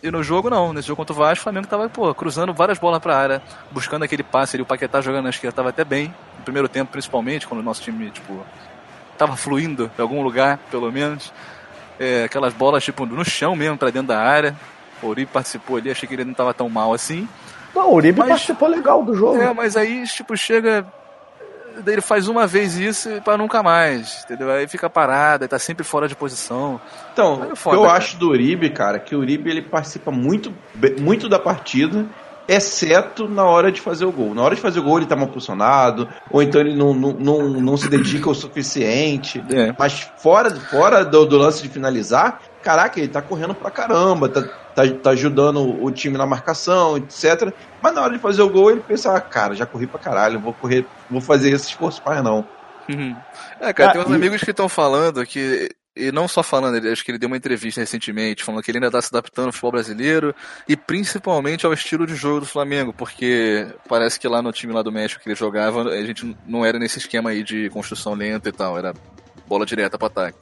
E 0.03 0.11
no 0.11 0.23
jogo 0.23 0.49
não, 0.49 0.73
nesse 0.73 0.89
jogo 0.89 0.97
contra 0.97 1.13
o 1.13 1.17
Vasco, 1.19 1.41
o 1.41 1.43
Flamengo 1.43 1.67
tava, 1.67 1.87
pô, 1.91 2.15
cruzando 2.15 2.55
várias 2.55 2.79
bolas 2.79 3.01
pra 3.01 3.15
área, 3.19 3.43
buscando 3.71 4.05
aquele 4.05 4.23
passe 4.23 4.57
ali, 4.57 4.63
o 4.63 4.67
Paquetá 4.67 5.03
jogando 5.03 5.25
na 5.25 5.31
esquerda 5.31 5.57
tava 5.57 5.69
até 5.69 5.85
bem, 5.85 6.15
no 6.39 6.45
primeiro 6.45 6.69
tempo 6.71 6.91
principalmente, 6.93 7.47
quando 7.47 7.61
o 7.61 7.63
nosso 7.63 7.83
time, 7.83 8.11
tipo, 8.11 8.41
tava 9.19 9.37
fluindo 9.37 9.91
em 9.99 10.01
algum 10.01 10.23
lugar, 10.23 10.59
pelo 10.71 10.91
menos. 10.91 11.31
É, 12.03 12.25
aquelas 12.25 12.55
bolas, 12.55 12.83
tipo, 12.83 13.05
no 13.05 13.23
chão 13.25 13.55
mesmo, 13.55 13.77
pra 13.77 13.91
dentro 13.91 14.09
da 14.09 14.19
área. 14.19 14.57
O 15.03 15.09
Uribe 15.09 15.31
participou 15.31 15.77
ali, 15.77 15.91
achei 15.91 16.09
que 16.09 16.15
ele 16.15 16.25
não 16.25 16.33
tava 16.35 16.55
tão 16.55 16.69
mal 16.69 16.95
assim. 16.95 17.29
Não, 17.75 17.91
o 17.91 17.95
Uribe 17.95 18.19
Mas- 18.19 18.29
participou 18.31 18.69
legal 18.69 19.05
do 19.05 19.15
jogo. 19.15 19.37
É, 19.41 19.53
mas 19.53 19.77
aí, 19.77 20.05
tipo, 20.07 20.35
chega. 20.37 20.87
Daí 21.85 21.95
ele 21.95 22.01
faz 22.03 22.27
uma 22.27 22.47
vez 22.47 22.77
isso 22.77 23.09
pra 23.23 23.37
nunca 23.39 23.63
mais, 23.63 24.23
entendeu? 24.25 24.51
Aí 24.51 24.67
fica 24.67 24.91
parado, 24.91 25.45
aí 25.45 25.49
tá 25.49 25.59
sempre 25.59 25.85
fora 25.85 26.09
de 26.09 26.17
posição. 26.17 26.81
Então, 27.13 27.45
é 27.49 27.53
o 27.53 27.57
foda, 27.57 27.77
que 27.77 27.83
eu 27.83 27.87
cara. 27.87 27.99
acho 27.99 28.17
do 28.19 28.29
Uribe, 28.31 28.71
cara, 28.71 28.99
que 28.99 29.15
o 29.15 29.19
Uribe 29.21 29.49
ele 29.51 29.63
participa 29.63 30.11
muito, 30.11 30.53
muito 30.99 31.29
da 31.29 31.39
partida, 31.39 32.05
exceto 32.55 33.29
na 33.29 33.45
hora 33.45 33.71
de 33.71 33.81
fazer 33.81 34.05
o 34.05 34.13
gol. 34.13 34.35
Na 34.35 34.43
hora 34.43 34.55
de 34.55 34.61
fazer 34.61 34.81
o 34.81 34.83
gol 34.83 34.99
ele 34.99 35.07
tá 35.07 35.15
mal 35.17 35.29
posicionado, 35.29 36.09
ou 36.31 36.43
então 36.43 36.61
ele 36.61 36.75
não, 36.75 36.93
não, 36.93 37.13
não, 37.13 37.49
não 37.49 37.77
se 37.77 37.89
dedica 37.89 38.29
o 38.29 38.35
suficiente. 38.35 39.43
É. 39.51 39.75
Mas 39.79 40.11
fora, 40.19 40.51
fora 40.51 41.05
do, 41.05 41.25
do 41.25 41.39
lance 41.39 41.63
de 41.63 41.69
finalizar, 41.69 42.41
caraca, 42.63 42.99
ele 42.99 43.09
tá 43.09 43.23
correndo 43.23 43.55
pra 43.55 43.71
caramba, 43.71 44.29
tá, 44.29 44.43
tá, 44.75 44.83
tá 45.03 45.11
ajudando 45.11 45.61
o 45.83 45.91
time 45.91 46.19
na 46.19 46.27
marcação, 46.27 46.97
etc. 46.97 47.53
Mas 47.81 47.95
na 47.95 48.03
hora 48.03 48.13
de 48.15 48.19
fazer 48.19 48.43
o 48.43 48.51
gol 48.51 48.71
ele 48.71 48.81
pensa, 48.81 49.15
ah, 49.15 49.21
cara, 49.21 49.55
já 49.55 49.65
corri 49.67 49.87
pra 49.87 50.01
caralho, 50.01 50.41
vou 50.41 50.53
correr, 50.53 50.85
vou 51.11 51.21
fazer 51.21 51.51
esse 51.53 51.67
esforço 51.69 52.03
mais 52.05 52.23
não. 52.23 52.45
Uhum. 52.89 53.15
É, 53.61 53.73
cara, 53.73 53.91
Ah, 53.91 53.93
tem 53.93 54.03
uns 54.03 54.11
e- 54.11 54.15
amigos 54.15 54.41
que 54.43 54.51
estão 54.51 54.69
falando 54.69 55.25
que. 55.25 55.69
E 56.01 56.13
não 56.13 56.27
só 56.27 56.43
falando, 56.43 56.77
ele- 56.77 56.91
acho 56.91 57.05
que 57.05 57.11
ele 57.11 57.19
deu 57.19 57.27
uma 57.27 57.37
entrevista 57.37 57.81
recentemente, 57.81 58.43
falando 58.45 58.63
que 58.63 58.71
ele 58.71 58.79
ainda 58.79 58.91
tá 58.91 59.01
se 59.03 59.09
adaptando 59.13 59.47
ao 59.47 59.53
futebol 59.53 59.73
brasileiro 59.73 60.35
e 60.69 60.77
principalmente 60.77 61.67
ao 61.67 61.73
estilo 61.73 62.07
de 62.07 62.15
jogo 62.15 62.41
do 62.41 62.47
Flamengo, 62.47 62.93
porque 62.93 63.67
parece 63.89 64.19
que 64.19 64.27
lá 64.29 64.41
no 64.41 64.53
time 64.53 64.73
lá 64.73 64.83
do 64.83 64.91
México 64.93 65.23
que 65.23 65.29
ele 65.29 65.37
jogava, 65.37 65.83
a 65.83 66.03
gente 66.05 66.37
não 66.47 66.65
era 66.65 66.79
nesse 66.79 66.99
esquema 66.99 67.31
aí 67.31 67.43
de 67.43 67.69
construção 67.71 68.15
lenta 68.15 68.49
e 68.49 68.53
tal, 68.53 68.79
era 68.79 68.95
bola 69.47 69.67
direta 69.67 69.99
para 69.99 70.07
ataque. 70.09 70.39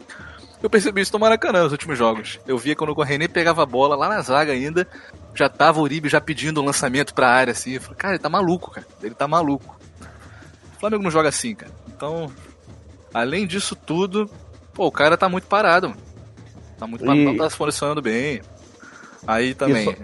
Eu 0.63 0.69
percebi 0.69 1.01
isso 1.01 1.13
no 1.13 1.21
Maracanã 1.21 1.63
nos 1.63 1.73
últimos 1.73 1.97
jogos. 1.97 2.41
Eu 2.47 2.59
via 2.59 2.75
quando 2.75 2.91
o 2.97 3.03
René 3.03 3.29
pegava 3.29 3.63
a 3.63 3.67
bola 3.67 3.95
lá 3.95 4.09
na 4.09 4.21
zaga 4.23 4.53
ainda, 4.53 4.89
já 5.35 5.49
tava 5.49 5.79
o 5.79 5.83
Uribe 5.83 6.09
já 6.09 6.21
pedindo 6.21 6.61
um 6.61 6.65
lançamento 6.65 7.15
pra 7.15 7.29
área 7.31 7.53
assim. 7.53 7.73
Eu 7.75 7.81
falei, 7.81 7.97
cara, 7.97 8.15
ele 8.15 8.23
tá 8.23 8.29
maluco, 8.29 8.71
cara. 8.73 8.87
Ele 9.01 9.15
tá 9.15 9.29
maluco. 9.29 9.79
O 10.77 10.81
Flamengo 10.81 11.05
não 11.05 11.11
joga 11.13 11.29
assim, 11.29 11.55
cara. 11.55 11.71
Então, 11.89 12.31
além 13.15 13.47
disso 13.47 13.77
tudo, 13.77 14.29
Pô, 14.79 14.87
o 14.87 14.93
cara 14.93 15.17
tá 15.17 15.29
muito 15.29 15.49
parado, 15.49 15.89
mano. 15.89 16.01
Tá 16.79 16.87
muito 16.87 17.05
parado, 17.05 17.21
E- 17.21 17.25
não 17.25 17.37
tá 17.37 17.51
se 17.51 17.57
posicionando 17.57 18.01
bem. 18.01 18.41
Aí 19.27 19.53
também. 19.53 19.97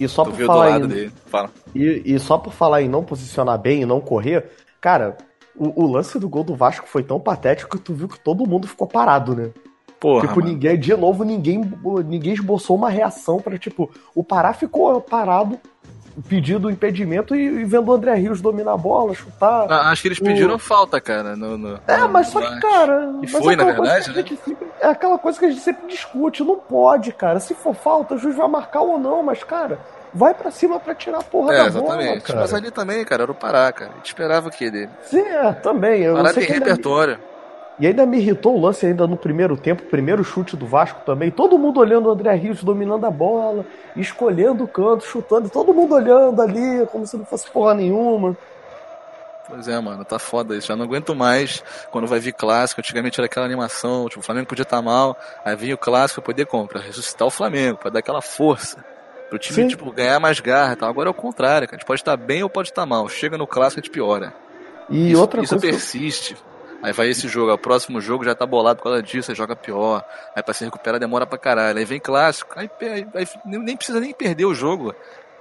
E 0.00 0.08
só 0.08 0.24
tu 0.24 0.30
por 0.30 0.36
viu 0.36 0.48
do 0.48 0.52
falar 0.52 0.68
lado 0.70 0.86
em, 0.86 0.88
dele. 0.88 1.12
Fala. 1.26 1.48
E, 1.72 2.02
e 2.04 2.18
só 2.18 2.36
por 2.36 2.52
falar 2.52 2.82
em 2.82 2.88
não 2.88 3.04
posicionar 3.04 3.56
bem 3.56 3.82
e 3.82 3.86
não 3.86 4.00
correr, 4.00 4.50
cara, 4.80 5.16
o, 5.56 5.84
o 5.84 5.86
lance 5.86 6.18
do 6.18 6.28
gol 6.28 6.42
do 6.42 6.56
Vasco 6.56 6.88
foi 6.88 7.04
tão 7.04 7.20
patético 7.20 7.76
que 7.78 7.84
tu 7.84 7.94
viu 7.94 8.08
que 8.08 8.18
todo 8.18 8.44
mundo 8.44 8.66
ficou 8.66 8.88
parado, 8.88 9.36
né? 9.36 9.52
Porra, 10.00 10.26
tipo, 10.26 10.40
mano. 10.40 10.50
ninguém, 10.52 10.76
de 10.76 10.96
novo, 10.96 11.22
ninguém, 11.22 11.60
ninguém 12.04 12.32
esboçou 12.32 12.74
uma 12.74 12.90
reação 12.90 13.38
pra, 13.40 13.56
tipo, 13.56 13.88
o 14.12 14.24
Pará 14.24 14.52
ficou 14.52 15.00
parado, 15.00 15.56
pedindo 16.28 16.70
impedimento 16.70 17.34
e, 17.34 17.40
e 17.44 17.64
vendo 17.64 17.88
o 17.90 17.92
André 17.94 18.14
Rios 18.14 18.40
dominar 18.40 18.72
a 18.72 18.76
bola, 18.76 19.14
chutar. 19.14 19.66
Ah, 19.70 19.90
Acho 19.90 20.02
que 20.02 20.08
eles 20.08 20.18
o- 20.18 20.24
pediram 20.24 20.58
falta, 20.58 21.00
cara. 21.00 21.34
No, 21.36 21.58
no- 21.58 21.80
É, 21.86 21.98
mas 22.06 22.28
só 22.28 22.40
que, 22.40 22.60
cara. 22.60 23.12
E 23.22 23.26
foi, 23.26 23.54
é 23.54 23.56
na 23.56 23.64
verdade, 23.64 24.10
que 24.10 24.14
gente 24.20 24.36
fica- 24.36 24.64
é 24.80 24.86
aquela 24.88 25.18
coisa 25.18 25.38
que 25.38 25.44
a 25.46 25.50
gente 25.50 25.60
sempre 25.60 25.86
discute. 25.88 26.42
Não 26.44 26.56
pode, 26.56 27.12
cara. 27.12 27.40
Se 27.40 27.54
for 27.54 27.74
falta, 27.74 28.14
o 28.14 28.18
juiz 28.18 28.36
vai 28.36 28.48
marcar 28.48 28.80
ou 28.80 28.98
não, 28.98 29.22
mas, 29.22 29.42
cara, 29.42 29.78
vai 30.12 30.32
pra 30.34 30.50
cima 30.50 30.78
pra 30.78 30.94
tirar 30.94 31.18
a 31.18 31.22
porra 31.22 31.54
É, 31.54 31.58
da 31.58 31.66
exatamente. 31.66 32.06
bola, 32.08 32.20
cara. 32.20 32.40
Mas 32.40 32.54
ali 32.54 32.70
também, 32.70 33.04
cara, 33.04 33.22
era 33.24 33.32
o 33.32 33.34
Pará, 33.34 33.72
cara. 33.72 33.90
A 33.92 33.96
gente 33.96 34.06
esperava 34.06 34.48
o 34.48 34.50
quê 34.50 34.70
dele? 34.70 34.90
Sim, 35.02 35.20
é, 35.20 35.52
também. 35.52 36.02
Eu 36.02 36.14
Pará 36.14 36.32
tem 36.32 36.46
que 36.46 36.52
ainda- 36.52 36.64
repertório. 36.66 37.18
E 37.78 37.86
ainda 37.88 38.06
me 38.06 38.18
irritou 38.18 38.56
o 38.56 38.60
lance 38.60 38.86
ainda 38.86 39.04
no 39.06 39.16
primeiro 39.16 39.56
tempo, 39.56 39.82
primeiro 39.84 40.22
chute 40.22 40.56
do 40.56 40.64
Vasco 40.64 41.00
também. 41.04 41.30
Todo 41.30 41.58
mundo 41.58 41.80
olhando 41.80 42.08
o 42.08 42.12
André 42.12 42.32
Rios 42.34 42.62
dominando 42.62 43.04
a 43.04 43.10
bola, 43.10 43.66
escolhendo 43.96 44.62
o 44.64 44.68
canto, 44.68 45.04
chutando, 45.04 45.48
todo 45.50 45.74
mundo 45.74 45.94
olhando 45.94 46.40
ali, 46.40 46.86
como 46.92 47.04
se 47.06 47.16
não 47.16 47.24
fosse 47.24 47.50
porra 47.50 47.74
nenhuma. 47.74 48.36
Pois 49.48 49.68
é, 49.68 49.78
mano, 49.80 50.04
tá 50.04 50.18
foda 50.18 50.56
isso. 50.56 50.68
Já 50.68 50.76
não 50.76 50.84
aguento 50.84 51.14
mais 51.14 51.62
quando 51.90 52.06
vai 52.06 52.18
vir 52.20 52.32
clássico. 52.32 52.80
Antigamente 52.80 53.20
era 53.20 53.26
aquela 53.26 53.44
animação, 53.44 54.08
tipo, 54.08 54.20
o 54.20 54.22
Flamengo 54.22 54.46
podia 54.46 54.62
estar 54.62 54.80
mal, 54.80 55.16
aí 55.44 55.54
vinha 55.56 55.74
o 55.74 55.78
clássico 55.78 56.22
pra 56.22 56.32
poder 56.32 56.46
como? 56.46 56.66
Pra 56.68 56.80
ressuscitar 56.80 57.26
o 57.26 57.30
Flamengo, 57.30 57.76
pra 57.78 57.90
dar 57.90 57.98
aquela 57.98 58.22
força. 58.22 58.82
Pro 59.28 59.38
time, 59.38 59.62
Sim. 59.62 59.68
tipo, 59.68 59.90
ganhar 59.90 60.18
mais 60.20 60.38
garra 60.38 60.74
e 60.74 60.76
tal. 60.76 60.88
Agora 60.88 61.08
é 61.08 61.10
o 61.10 61.14
contrário, 61.14 61.66
cara. 61.66 61.76
A 61.76 61.78
gente 61.80 61.86
pode 61.86 62.00
estar 62.00 62.16
bem 62.16 62.42
ou 62.42 62.48
pode 62.48 62.68
estar 62.68 62.86
mal. 62.86 63.08
Chega 63.08 63.36
no 63.36 63.46
clássico, 63.46 63.80
a 63.80 63.82
gente 63.82 63.90
piora. 63.90 64.32
E 64.88 65.10
isso, 65.10 65.20
outra 65.20 65.42
isso 65.42 65.50
coisa. 65.54 65.60
que 65.66 65.66
eu- 65.72 65.72
persiste. 65.78 66.36
Aí 66.84 66.92
vai 66.92 67.08
esse 67.08 67.26
jogo, 67.28 67.48
aí 67.48 67.54
o 67.54 67.58
próximo 67.58 67.98
jogo 68.00 68.24
já 68.24 68.34
tá 68.34 68.44
bolado 68.44 68.76
por 68.76 68.84
causa 68.84 69.02
disso, 69.02 69.30
aí 69.30 69.34
joga 69.36 69.56
pior. 69.56 70.04
Aí 70.36 70.42
pra 70.42 70.52
se 70.52 70.64
recuperar 70.64 71.00
demora 71.00 71.24
pra 71.26 71.38
caralho. 71.38 71.78
Aí 71.78 71.84
vem 71.86 71.98
clássico, 71.98 72.52
aí, 72.56 72.68
pe- 72.68 73.06
aí 73.14 73.26
nem 73.46 73.74
precisa 73.74 73.98
nem 74.00 74.12
perder 74.12 74.44
o 74.44 74.54
jogo. 74.54 74.94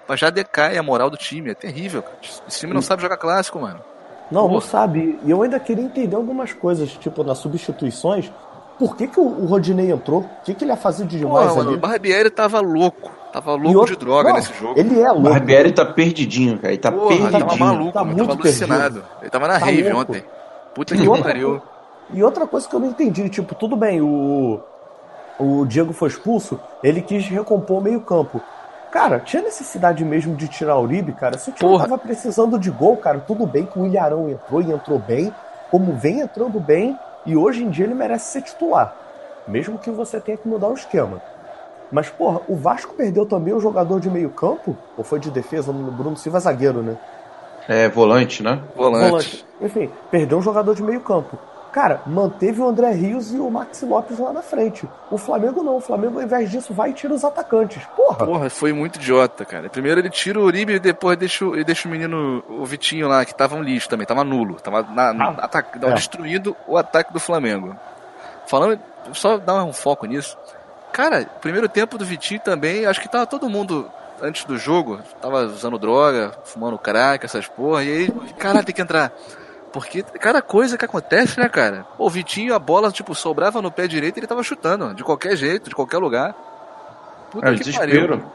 Mas 0.08 0.20
já 0.22 0.30
decai 0.30 0.78
a 0.78 0.84
moral 0.84 1.10
do 1.10 1.18
time. 1.18 1.52
É 1.52 1.54
terrível, 1.54 2.02
cara. 2.02 2.16
Esse 2.48 2.60
time 2.62 2.74
não 2.74 2.82
sabe 2.82 3.02
jogar 3.02 3.18
clássico, 3.18 3.60
mano. 3.60 3.82
Não, 4.32 4.44
não 4.44 4.50
Porra. 4.52 4.62
sabe. 4.62 5.20
E 5.26 5.30
eu 5.32 5.42
ainda 5.44 5.60
queria 5.60 5.84
entender 5.84 6.16
algumas 6.16 6.54
coisas, 6.54 6.90
tipo, 6.94 7.24
nas 7.26 7.40
substituições. 7.40 8.32
Por 8.80 8.96
que, 8.96 9.08
que 9.08 9.20
o 9.20 9.24
o 9.24 9.46
Rodinei 9.46 9.92
entrou? 9.92 10.22
O 10.22 10.30
que, 10.46 10.54
que 10.54 10.64
ele 10.64 10.72
ia 10.72 10.78
fazer 10.78 11.06
de 11.06 11.20
demais 11.20 11.44
Porra, 11.48 11.58
mano, 11.58 11.70
ali? 11.72 11.78
o 11.78 11.82
Barbieri 11.82 12.30
tava 12.30 12.60
louco. 12.62 13.12
Tava 13.34 13.52
louco 13.56 13.80
outro- 13.80 13.96
de 13.96 14.00
droga 14.06 14.30
Não, 14.30 14.36
nesse 14.38 14.54
jogo. 14.54 14.80
Ele 14.80 15.00
é 15.00 15.10
O 15.12 15.16
louco. 15.16 15.30
Barbieri 15.30 15.72
tá 15.74 15.86
perdidinho, 15.86 16.58
cara. 16.58 16.74
Ele 16.74 16.82
tá 16.82 16.92
Porra, 16.92 17.08
perdidinho. 17.10 17.40
tava 17.46 17.56
maluco, 17.58 17.92
Tá 17.92 18.00
mano, 18.04 18.16
muito 18.18 18.30
tava 18.30 18.42
alucinado. 18.42 19.06
Ele 19.22 19.30
tava 19.30 19.48
na 19.48 19.60
Tá 19.60 19.66
rave 19.66 19.84
louco. 19.84 20.00
ontem. 20.12 20.24
Puta 20.74 20.96
E 20.96 20.98
que 21.02 21.08
outra 21.08 21.24
pariu. 21.26 21.50
coisa- 21.50 21.64
E 22.14 22.24
outra 22.24 22.48
coisa 22.48 22.68
que 22.68 22.76
eu 22.76 22.80
não 22.80 22.88
entendi, 22.90 23.30
tipo, 23.30 23.56
tudo 23.56 23.76
bem, 23.76 24.02
o, 24.02 24.60
o 25.40 25.66
Diego 25.66 25.94
foi 25.94 26.10
expulso, 26.10 26.60
ele 26.84 27.02
quis 27.02 27.28
recompor 27.28 27.80
o 27.80 27.82
meio-campo. 27.82 28.42
Cara, 28.92 29.20
tinha 29.20 29.42
necessidade 29.42 30.04
mesmo 30.06 30.36
de 30.36 30.48
tirar 30.48 30.78
o 30.78 30.84
Uribe, 30.84 31.14
cara. 31.14 31.38
Se 31.38 31.50
o 31.50 31.54
time 31.54 31.70
Porra. 31.72 31.88
tava 31.88 31.98
precisando 31.98 32.60
de 32.60 32.70
gol, 32.70 32.98
cara, 32.98 33.20
tudo 33.20 33.46
bem 33.48 33.66
que 33.66 33.80
o 33.80 33.86
Ilharão 33.88 34.30
entrou 34.30 34.62
e 34.62 34.72
entrou 34.72 35.00
bem, 35.00 35.34
como 35.72 35.94
vem 35.94 36.20
entrando 36.20 36.60
bem, 36.60 36.98
e 37.26 37.36
hoje 37.36 37.64
em 37.64 37.70
dia 37.70 37.86
ele 37.86 37.96
merece 37.96 38.26
ser 38.32 38.42
titular. 38.44 38.94
Mesmo 39.48 39.80
que 39.80 39.90
você 39.90 40.20
tenha 40.20 40.38
que 40.38 40.48
mudar 40.48 40.68
o 40.68 40.74
esquema. 40.76 41.22
Mas, 41.92 42.10
porra, 42.10 42.42
o 42.48 42.56
Vasco 42.56 42.94
perdeu 42.96 43.26
também 43.26 43.54
o 43.54 43.60
jogador 43.60 44.00
de 44.00 44.10
meio-campo? 44.10 44.76
Ou 44.98 45.04
foi 45.04 45.20
de 45.20 45.30
defesa? 45.32 45.72
O 45.72 45.74
Bruno 45.74 46.16
Silva 46.18 46.38
é 46.38 46.42
zagueiro, 46.42 46.82
né? 46.84 46.96
É, 47.68 47.88
volante, 47.90 48.44
né? 48.44 48.60
Volante. 48.76 49.46
Enfim, 49.62 49.90
perdeu 50.12 50.38
um 50.38 50.42
jogador 50.42 50.76
de 50.76 50.84
meio 50.84 51.00
campo. 51.02 51.38
Cara, 51.72 52.02
manteve 52.06 52.62
o 52.62 52.68
André 52.68 52.92
Rios 52.92 53.34
e 53.34 53.38
o 53.40 53.50
Maxi 53.50 53.84
Lopes 53.84 54.20
lá 54.20 54.32
na 54.32 54.44
frente. 54.44 54.88
O 55.10 55.18
Flamengo 55.18 55.64
não. 55.64 55.78
O 55.78 55.82
Flamengo, 55.82 56.20
ao 56.20 56.24
invés 56.24 56.52
disso, 56.52 56.72
vai 56.72 56.92
e 56.92 56.94
tira 56.94 57.14
os 57.16 57.24
atacantes. 57.26 57.84
Porra! 57.96 58.26
Porra, 58.28 58.50
foi 58.50 58.72
muito 58.72 58.98
idiota, 58.98 59.44
cara. 59.44 59.70
Primeiro 59.70 60.00
ele 60.00 60.10
tira 60.12 60.40
o 60.40 60.44
Uribe 60.44 60.74
e 60.74 60.80
depois 60.80 61.18
deixa, 61.18 61.44
ele 61.46 61.64
deixa 61.64 61.88
o 61.88 61.92
menino, 61.92 62.44
o 62.48 62.64
Vitinho 62.64 63.08
lá, 63.08 63.26
que 63.26 63.34
tava 63.34 63.56
um 63.56 63.64
lixo 63.64 63.90
também, 63.90 64.06
tava 64.06 64.24
nulo. 64.24 64.56
Tava, 64.62 64.84
na, 64.84 65.14
na- 65.14 65.26
Ah, 65.30 65.46
ataque, 65.46 65.80
tava 65.80 65.94
é. 65.94 65.96
destruindo 65.96 66.56
o 66.68 66.78
ataque 66.78 67.12
do 67.12 67.20
Flamengo. 67.20 67.76
Falando, 68.46 68.80
só 69.14 69.38
dar 69.40 69.64
um 69.64 69.74
foco 69.74 70.06
nisso. 70.06 70.38
Cara, 70.92 71.26
primeiro 71.42 71.68
tempo 71.68 71.98
do 71.98 72.06
Vitinho 72.06 72.40
também, 72.42 72.86
acho 72.86 73.02
que 73.02 73.10
tava 73.10 73.26
todo 73.26 73.50
mundo, 73.50 73.90
antes 74.22 74.46
do 74.46 74.58
jogo, 74.58 75.00
tava 75.22 75.44
usando 75.46 75.78
droga, 75.78 76.32
fumando 76.44 76.78
crack, 76.78 77.26
essas 77.26 77.48
porra, 77.48 77.84
e 77.84 77.90
aí, 77.92 78.12
caralho, 78.38 78.66
tem 78.66 78.76
que 78.76 78.82
entrar. 78.82 79.12
Porque 79.72 80.04
cada 80.04 80.42
coisa 80.42 80.78
que 80.78 80.86
acontece, 80.86 81.40
né, 81.40 81.50
cara? 81.50 81.86
Pô, 81.98 82.06
o 82.06 82.10
Vitinho, 82.10 82.54
a 82.54 82.60
bola, 82.60 82.92
tipo, 82.92 83.16
sobrava 83.16 83.62
no 83.62 83.72
pé 83.72 83.88
direito 83.88 84.18
e 84.18 84.20
ele 84.20 84.28
tava 84.28 84.44
chutando, 84.44 84.94
de 84.94 85.04
qualquer 85.04 85.36
jeito, 85.36 85.70
de 85.70 85.76
qualquer 85.76 85.98
lugar. 85.98 86.36
Puta 87.32 87.48
É, 87.48 87.54
que 87.54 87.60
desespero. 87.64 88.20
pariu. 88.20 88.32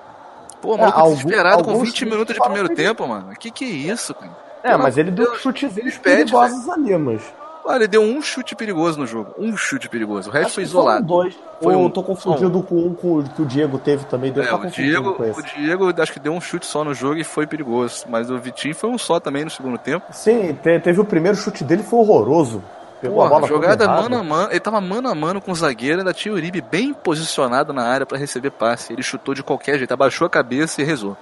Pô, 0.61 0.75
É, 0.75 0.79
maluco 0.79 0.99
algum- 0.99 1.15
desesperado 1.15 1.63
com 1.63 1.71
alguns 1.71 1.89
20 1.89 1.97
chutes 1.99 2.13
minutos 2.13 2.35
de 2.35 2.41
primeiro 2.41 2.69
tempo, 2.75 3.07
mano. 3.07 3.31
Que 3.39 3.51
que 3.53 3.65
é 3.65 3.69
isso, 3.93 4.13
cara? 4.15 4.37
É, 4.65 4.71
Pelo 4.71 4.83
mas 4.83 4.99
ele 4.99 5.13
deu 5.13 5.31
pede, 5.37 6.01
perigosos 6.01 6.69
ali, 6.69 6.99
mas. 6.99 7.23
Olha, 7.65 7.77
ele 7.79 7.88
deu 7.88 8.00
um 8.03 8.23
chute 8.23 8.55
perigoso 8.57 8.99
no 8.99 9.07
jogo. 9.07 9.35
Um 9.38 9.55
chute 9.57 9.88
perigoso. 9.88 10.31
O 10.31 10.33
resto 10.33 10.47
Acho 10.47 10.55
foi 10.55 10.62
isolado. 10.65 11.05
dois. 11.07 11.35
Foi 11.62 11.75
Ou 11.75 11.83
um. 11.83 11.85
eu 11.85 11.91
tô 11.91 12.03
confundindo 12.03 12.62
com 12.62 12.77
um 12.87 12.95
com 12.95 13.19
o 13.19 13.23
que 13.25 13.43
o 13.43 13.45
Diego 13.45 13.79
teve 13.79 14.05
também. 14.07 14.33
Devo 14.33 14.49
É, 14.49 14.55
o 14.55 14.71
Diego, 14.71 15.17
o 15.21 15.43
Diego 15.43 16.03
acho 16.03 16.12
que 16.12 16.21
deu 16.21 16.33
um 16.33 16.41
chute 16.41 16.65
só 16.65 16.83
no 16.83 16.95
jogo 16.95 17.17
e 17.17 17.25
foi 17.25 17.47
perigoso. 17.47 18.07
Mas 18.09 18.31
o 18.31 18.38
Vitinho 18.38 18.75
foi 18.75 18.88
um 18.88 18.97
só 18.97 19.21
também 19.21 19.45
no 19.45 19.50
segundo 19.50 19.77
tempo. 19.77 20.07
Sim, 20.12 20.55
te- 20.62 20.81
teve 20.81 21.00
o 21.00 21.05
primeiro 21.05 21.37
chute 21.37 21.62
dele, 21.62 21.83
foi 21.83 21.99
horroroso. 21.99 22.62
Pegou 23.00 23.21
a 23.23 23.29
Porra, 23.29 23.41
bola 23.41 23.49
jogada 23.53 23.87
mano 23.87 24.17
a 24.19 24.23
mano. 24.25 24.49
Ele 24.50 24.61
tava 24.61 24.81
mano 24.81 25.09
a 25.09 25.15
mano 25.15 25.41
com 25.41 25.53
o 25.53 25.55
zagueiro, 25.55 25.99
ainda 25.99 26.12
tinha 26.12 26.33
o 26.33 26.37
Uribe 26.37 26.61
bem 26.61 26.93
posicionado 26.93 27.73
na 27.73 27.83
área 27.85 28.05
pra 28.07 28.19
receber 28.19 28.50
passe. 28.50 28.93
Ele 28.93 29.03
chutou 29.03 29.35
de 29.35 29.43
qualquer 29.43 29.79
jeito, 29.79 29.93
abaixou 29.93 30.27
a 30.27 30.31
cabeça 30.31 30.81
e 30.81 30.85
rezou. 30.85 31.17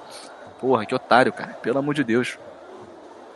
Porra, 0.60 0.86
que 0.86 0.94
otário, 0.94 1.32
cara. 1.32 1.50
Pelo 1.60 1.78
amor 1.78 1.92
de 1.94 2.02
Deus. 2.02 2.38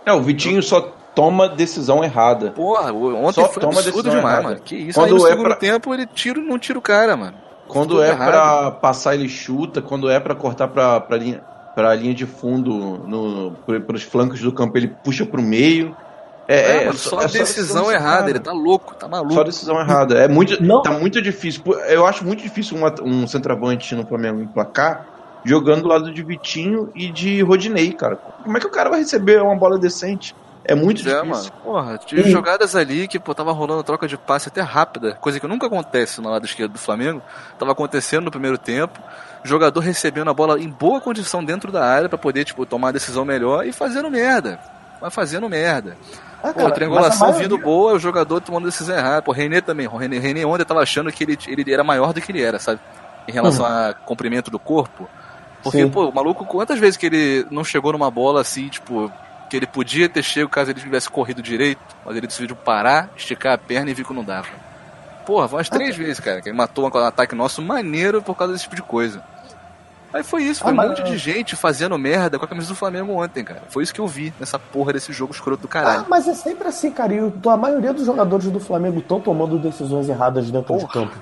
É, 0.07 0.13
o 0.13 0.23
Vitinho 0.23 0.63
só 0.63 0.91
toma 1.15 1.49
decisão 1.49 2.03
errada. 2.05 2.51
Porra, 2.53 2.93
ontem 2.93 3.43
Só 3.43 3.49
foi 3.49 3.61
toma 3.61 3.75
absurdo 3.81 4.03
decisão 4.03 4.17
demais, 4.17 4.35
errada. 4.39 4.49
mano. 4.55 4.61
Que 4.65 4.77
isso. 4.77 4.99
Quando 4.99 5.07
Aí 5.15 5.19
no 5.21 5.27
é 5.27 5.31
segundo 5.31 5.47
pra- 5.47 5.57
tempo 5.57 5.95
ele 5.95 6.07
tira, 6.07 6.41
não 6.41 6.59
tira 6.59 6.79
o 6.79 6.83
cara, 6.83 7.17
mano. 7.17 7.35
Quando 7.69 7.91
Tudo 7.91 8.03
é 8.03 8.09
errado. 8.09 8.31
pra 8.31 8.71
passar, 8.73 9.15
ele 9.15 9.29
chuta. 9.29 9.81
Quando 9.81 10.11
é 10.11 10.19
pra 10.19 10.35
cortar 10.35 10.67
pra, 10.69 11.01
pra, 11.01 11.17
linha, 11.17 11.41
pra 11.75 11.95
linha 11.95 12.13
de 12.15 12.27
fundo, 12.27 12.73
no, 13.07 13.53
por, 13.65 13.81
pelos 13.81 14.03
flancos 14.03 14.41
do 14.41 14.53
campo, 14.53 14.77
ele 14.77 14.89
puxa 14.89 15.25
pro 15.25 15.41
meio. 15.43 15.95
É, 16.49 16.57
É, 16.57 16.77
é, 16.83 16.85
mano, 16.87 16.99
só 16.99 17.21
é 17.21 17.29
decisão 17.29 17.93
errada, 17.93 18.29
ele 18.29 18.41
tá 18.41 18.51
louco, 18.51 18.93
tá 18.97 19.07
maluco. 19.07 19.35
Só 19.35 19.45
decisão 19.45 19.79
errada. 19.81 20.19
É 20.19 20.27
muito, 20.27 20.61
Não. 20.61 20.83
tá 20.83 20.91
muito 20.91 21.23
difícil. 21.23 21.63
Eu 21.87 22.05
acho 22.07 22.25
muito 22.25 22.43
difícil 22.43 22.77
um, 22.77 23.09
um 23.09 23.27
centroavante 23.29 23.95
no 23.95 24.05
Flamengo 24.05 24.41
emplacar 24.41 25.07
jogando 25.45 25.83
do 25.83 25.89
lado 25.89 26.13
de 26.13 26.23
Vitinho 26.25 26.91
e 26.93 27.09
de 27.09 27.41
Rodinei, 27.41 27.93
cara. 27.93 28.17
Como 28.17 28.57
é 28.57 28.61
que 28.61 28.67
o 28.67 28.71
cara 28.71 28.91
vai 28.91 28.99
receber 28.99 29.41
uma 29.41 29.55
bola 29.55 29.79
decente? 29.79 30.35
É 30.65 30.75
muito 30.75 31.01
É, 31.01 31.05
difícil. 31.05 31.25
mano. 31.27 31.51
Porra, 31.65 31.99
tive 31.99 32.25
Sim. 32.25 32.31
jogadas 32.31 32.77
ali 32.77 33.09
que, 33.09 33.19
pô, 33.19 33.35
tava 33.35 33.51
rolando 33.53 33.83
troca 33.83 34.07
de 34.07 34.17
passe 34.17 34.49
até 34.49 34.61
rápida, 34.61 35.15
coisa 35.15 35.41
que 35.41 35.47
nunca 35.47 35.67
acontece 35.67 36.21
no 36.21 36.29
lado 36.31 36.45
esquerdo 36.45 36.73
do 36.73 36.79
Flamengo. 36.79 37.23
Tava 37.59 37.73
acontecendo 37.73 38.25
no 38.25 38.31
primeiro 38.31 38.59
tempo. 38.59 39.01
Jogador 39.43 39.81
recebendo 39.81 40.29
a 40.31 40.35
bola 40.35 40.61
em 40.61 40.69
boa 40.69 41.01
condição 41.01 41.43
dentro 41.43 41.73
da 41.73 41.85
área 41.85 42.09
pra 42.09 42.19
poder, 42.19 42.45
tipo, 42.45 42.67
tomar 42.67 42.89
a 42.89 42.93
decisão 42.93 43.25
melhor 43.25 43.67
e 43.67 43.73
fazendo 43.73 44.11
merda. 44.11 44.61
Mas 45.01 45.15
fazendo 45.15 45.49
merda. 45.49 45.97
Ah, 46.43 46.49
Pô, 46.53 46.61
cara, 46.61 46.71
triangulação 46.73 47.29
maioria- 47.29 47.49
vindo 47.49 47.59
boa, 47.59 47.95
o 47.95 47.99
jogador 47.99 48.41
tomando 48.43 48.67
decisão 48.67 48.95
errada. 48.97 49.23
Pô, 49.23 49.33
René 49.33 49.63
também. 49.63 49.87
O 49.87 49.97
René, 49.97 50.19
René 50.19 50.45
ontem 50.45 50.65
tava 50.65 50.81
achando 50.83 51.11
que 51.11 51.25
ele, 51.25 51.39
ele 51.49 51.73
era 51.73 51.83
maior 51.83 52.13
do 52.13 52.21
que 52.21 52.31
ele 52.33 52.43
era, 52.43 52.59
sabe? 52.59 52.81
Em 53.27 53.33
relação 53.33 53.65
a 53.65 53.95
comprimento 53.95 54.51
do 54.51 54.59
corpo. 54.59 55.09
Porque, 55.63 55.79
Sim. 55.83 55.91
pô, 55.91 56.09
o 56.09 56.15
maluco, 56.15 56.45
quantas 56.45 56.79
vezes 56.79 56.97
que 56.99 57.07
ele 57.07 57.47
não 57.51 57.65
chegou 57.65 57.93
numa 57.93 58.11
bola 58.11 58.41
assim, 58.43 58.69
tipo, 58.69 59.11
que 59.51 59.57
ele 59.57 59.67
podia 59.67 60.09
ter 60.09 60.23
chego 60.23 60.49
caso 60.49 60.71
ele 60.71 60.81
tivesse 60.81 61.11
corrido 61.11 61.43
direito, 61.43 61.81
mas 62.07 62.17
ele 62.17 62.27
decidiu 62.27 62.57
parar, 62.57 63.11
esticar 63.17 63.53
a 63.55 63.59
perna 63.59 63.91
e 63.91 63.95
viu 63.95 64.07
que 64.07 64.15
não 64.15 64.25
dava. 64.25 64.47
Porra, 65.27 65.49
foi 65.49 65.59
umas 65.59 65.69
três 65.69 65.95
vezes, 65.97 66.21
cara, 66.21 66.41
que 66.41 66.49
ele 66.49 66.57
matou 66.57 66.85
um 66.89 66.97
ataque 67.05 67.35
nosso 67.35 67.61
maneiro 67.61 68.23
por 68.23 68.35
causa 68.37 68.53
desse 68.53 68.65
tipo 68.65 68.77
de 68.77 68.83
coisa. 68.83 69.23
Aí 70.13 70.25
foi 70.25 70.43
isso, 70.43 70.61
foi 70.63 70.71
Ah, 70.71 70.73
um 70.73 70.77
mas- 70.77 70.89
monte 70.89 71.03
de 71.05 71.17
gente 71.19 71.55
fazendo 71.55 71.97
merda 71.97 72.37
com 72.39 72.45
a 72.45 72.49
camisa 72.49 72.67
do 72.69 72.75
Flamengo 72.75 73.13
ontem, 73.13 73.45
cara. 73.45 73.63
Foi 73.69 73.83
isso 73.85 73.95
que 73.95 74.01
eu 74.01 74.09
vi 74.09 74.33
nessa 74.41 74.59
porra 74.59 74.93
desse 74.93 75.13
jogo 75.13 75.33
escroto 75.33 75.63
do 75.63 75.69
caralho. 75.69 76.01
Ah, 76.01 76.07
mas 76.09 76.27
é 76.27 76.35
sempre 76.35 76.67
assim, 76.67 76.91
cara. 76.91 77.15
E 77.15 77.21
a 77.49 77.57
maioria 77.57 77.93
dos 77.93 78.07
jogadores 78.07 78.47
do 78.49 78.59
Flamengo 78.59 78.99
estão 78.99 79.21
tomando 79.21 79.57
decisões 79.59 80.09
erradas 80.09 80.51
dentro 80.51 80.77
de 80.79 80.87
campo. 80.89 81.13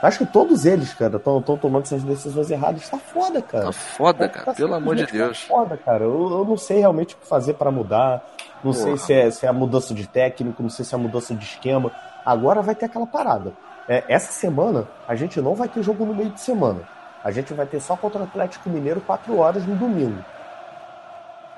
Acho 0.00 0.18
que 0.18 0.26
todos 0.26 0.64
eles, 0.64 0.94
cara, 0.94 1.16
estão 1.16 1.42
tomando 1.42 1.82
essas 1.82 2.04
decisões 2.04 2.50
erradas. 2.50 2.88
Tá 2.88 2.98
foda, 2.98 3.42
cara. 3.42 3.64
Tá 3.66 3.72
foda, 3.72 4.28
cara, 4.28 4.46
Tá 4.46 4.54
pelo 4.54 4.74
amor 4.74 4.94
de 4.94 5.06
Deus. 5.06 5.42
Tá 5.42 5.48
foda, 5.48 5.76
cara. 5.76 6.04
Eu, 6.04 6.30
eu 6.30 6.44
não 6.44 6.56
sei 6.56 6.78
realmente 6.78 7.14
o 7.14 7.18
que 7.18 7.26
fazer 7.26 7.54
pra 7.54 7.70
mudar. 7.70 8.24
Não 8.62 8.72
sei 8.72 8.92
Porra. 8.92 8.96
se 8.98 9.12
é, 9.12 9.30
se 9.30 9.46
é 9.46 9.48
a 9.48 9.52
mudança 9.52 9.92
de 9.94 10.06
técnico, 10.06 10.62
não 10.62 10.70
sei 10.70 10.84
se 10.84 10.94
é 10.94 10.98
a 10.98 11.00
mudança 11.00 11.34
de 11.34 11.44
esquema. 11.44 11.90
Agora 12.24 12.62
vai 12.62 12.74
ter 12.76 12.86
aquela 12.86 13.06
parada. 13.06 13.52
É, 13.88 14.04
essa 14.08 14.30
semana, 14.30 14.86
a 15.08 15.14
gente 15.16 15.40
não 15.40 15.54
vai 15.54 15.68
ter 15.68 15.82
jogo 15.82 16.04
no 16.04 16.14
meio 16.14 16.30
de 16.30 16.40
semana. 16.40 16.80
A 17.24 17.30
gente 17.32 17.52
vai 17.52 17.66
ter 17.66 17.80
só 17.80 17.96
contra 17.96 18.20
o 18.20 18.24
Atlético 18.24 18.70
Mineiro 18.70 19.00
4 19.00 19.36
horas 19.36 19.66
no 19.66 19.74
domingo. 19.74 20.24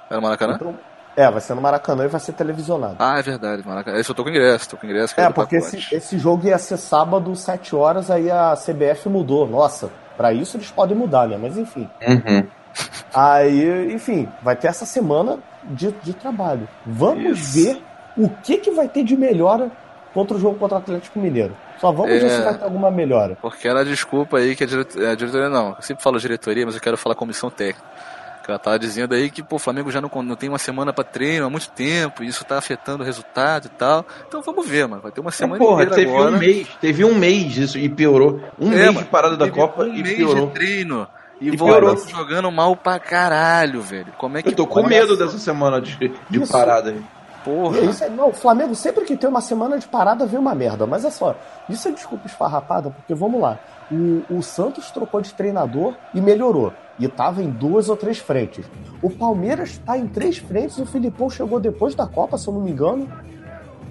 É 0.08 0.14
no 0.14 0.22
Maracanã? 0.22 0.54
Então, 0.54 0.74
é, 1.20 1.30
vai 1.30 1.40
ser 1.40 1.54
no 1.54 1.60
Maracanã 1.60 2.04
e 2.04 2.08
vai 2.08 2.20
ser 2.20 2.32
televisionado. 2.32 2.96
Ah, 2.98 3.18
é 3.18 3.22
verdade, 3.22 3.66
Maracanã. 3.66 3.98
Esse 3.98 4.10
eu 4.10 4.14
tô 4.14 4.22
com 4.24 4.30
ingresso, 4.30 4.68
tô 4.70 4.76
com 4.76 4.86
ingresso. 4.86 5.14
É, 5.18 5.28
porque 5.30 5.56
esse, 5.56 5.76
esse 5.94 6.18
jogo 6.18 6.46
ia 6.46 6.58
ser 6.58 6.76
sábado, 6.76 7.34
7 7.36 7.74
horas, 7.76 8.10
aí 8.10 8.30
a 8.30 8.54
CBF 8.56 9.08
mudou. 9.08 9.46
Nossa, 9.46 9.90
para 10.16 10.32
isso 10.32 10.56
eles 10.56 10.70
podem 10.70 10.96
mudar, 10.96 11.26
né? 11.28 11.38
Mas 11.40 11.56
enfim. 11.58 11.88
Uhum. 12.06 12.46
Aí, 13.12 13.92
enfim, 13.92 14.28
vai 14.42 14.56
ter 14.56 14.68
essa 14.68 14.86
semana 14.86 15.38
de, 15.64 15.92
de 16.02 16.12
trabalho. 16.14 16.68
Vamos 16.86 17.38
Isso. 17.38 17.52
ver 17.54 17.82
o 18.16 18.28
que, 18.28 18.58
que 18.58 18.70
vai 18.70 18.88
ter 18.88 19.02
de 19.04 19.16
melhora 19.16 19.70
contra 20.14 20.36
o 20.36 20.40
jogo 20.40 20.58
contra 20.58 20.76
o 20.76 20.80
Atlético 20.80 21.18
Mineiro. 21.18 21.56
Só 21.80 21.90
vamos 21.92 22.10
ver 22.12 22.24
É. 22.26 22.28
se 22.28 22.42
vai 22.42 22.54
ter 22.58 22.64
alguma 22.64 22.90
melhora. 22.90 23.36
Porque 23.40 23.66
era 23.66 23.80
a 23.80 23.84
desculpa 23.84 24.38
aí 24.38 24.54
que 24.54 24.64
a, 24.64 24.66
direto- 24.66 24.98
a 25.02 25.14
diretoria 25.14 25.48
não. 25.48 25.70
Eu 25.70 25.82
sempre 25.82 26.02
falo 26.02 26.18
diretoria, 26.18 26.64
mas 26.66 26.74
eu 26.74 26.80
quero 26.80 26.96
falar 26.96 27.14
comissão 27.14 27.50
técnica. 27.50 27.88
Ela 28.48 28.58
tava 28.58 28.78
dizendo 28.78 29.14
aí 29.14 29.30
que 29.30 29.42
pô, 29.42 29.56
o 29.56 29.58
Flamengo 29.58 29.90
já 29.90 30.00
não, 30.00 30.10
não 30.22 30.34
tem 30.36 30.48
uma 30.48 30.58
semana 30.58 30.92
pra 30.92 31.04
treino 31.04 31.46
há 31.46 31.50
muito 31.50 31.70
tempo, 31.70 32.22
e 32.24 32.26
isso 32.26 32.44
tá 32.44 32.58
afetando 32.58 33.02
o 33.02 33.06
resultado 33.06 33.66
e 33.66 33.68
tal. 33.70 34.04
Então 34.26 34.42
vamos 34.42 34.66
ver, 34.66 34.86
mano. 34.88 35.02
Vai 35.02 35.12
ter 35.12 35.20
uma 35.20 35.30
semana 35.30 35.58
Porra, 35.58 35.84
inteira 35.84 35.94
teve 35.94 36.10
agora. 36.16 36.30
um 36.32 36.38
mês, 36.38 36.68
teve 36.80 37.04
um 37.04 37.14
mês 37.14 37.56
isso 37.56 37.78
e 37.78 37.88
piorou. 37.88 38.40
Um 38.58 38.72
É, 38.72 38.76
mês 38.76 38.86
mano, 38.86 38.98
de 38.98 39.04
parada 39.04 39.36
da 39.36 39.50
Copa 39.50 39.82
um 39.84 39.94
e 39.94 40.02
mês 40.02 40.16
piorou. 40.16 40.46
de 40.48 40.52
treino. 40.52 41.06
E, 41.40 41.48
E 41.48 41.56
piorou. 41.56 41.96
jogando 41.96 42.50
mal 42.50 42.76
pra 42.76 42.98
caralho, 42.98 43.80
velho. 43.80 44.12
Como 44.18 44.36
é 44.36 44.42
que 44.42 44.48
Eu 44.50 44.56
tô 44.56 44.66
com 44.66 44.82
medo 44.86 45.16
dessa 45.16 45.38
semana 45.38 45.80
de, 45.80 45.96
de 46.28 46.42
Isso. 46.42 46.52
parada 46.52 46.90
aí. 46.90 47.02
Porra. 47.44 47.78
É 47.78 47.84
isso 47.84 48.10
não, 48.10 48.28
o 48.28 48.32
Flamengo 48.34 48.74
sempre 48.74 49.02
que 49.06 49.16
tem 49.16 49.30
uma 49.30 49.40
semana 49.40 49.78
de 49.78 49.88
parada 49.88 50.26
vem 50.26 50.38
uma 50.38 50.54
merda. 50.54 50.86
Mas 50.86 51.06
é 51.06 51.10
só, 51.10 51.34
isso 51.70 51.88
é 51.88 51.90
desculpa 51.92 52.26
esfarrapada, 52.26 52.90
porque 52.90 53.14
vamos 53.14 53.40
lá. 53.40 53.58
O, 53.90 54.36
o 54.36 54.42
Santos 54.42 54.90
trocou 54.90 55.20
de 55.20 55.34
treinador 55.34 55.94
e 56.14 56.20
melhorou. 56.20 56.72
E 56.98 57.08
tava 57.08 57.42
em 57.42 57.50
duas 57.50 57.88
ou 57.88 57.96
três 57.96 58.18
frentes. 58.18 58.64
O 59.02 59.10
Palmeiras 59.10 59.78
tá 59.78 59.96
em 59.96 60.06
três 60.06 60.38
frentes, 60.38 60.78
o 60.78 60.86
Filipão 60.86 61.30
chegou 61.30 61.58
depois 61.58 61.94
da 61.94 62.06
Copa, 62.06 62.36
se 62.36 62.46
eu 62.46 62.54
não 62.54 62.60
me 62.60 62.70
engano, 62.70 63.08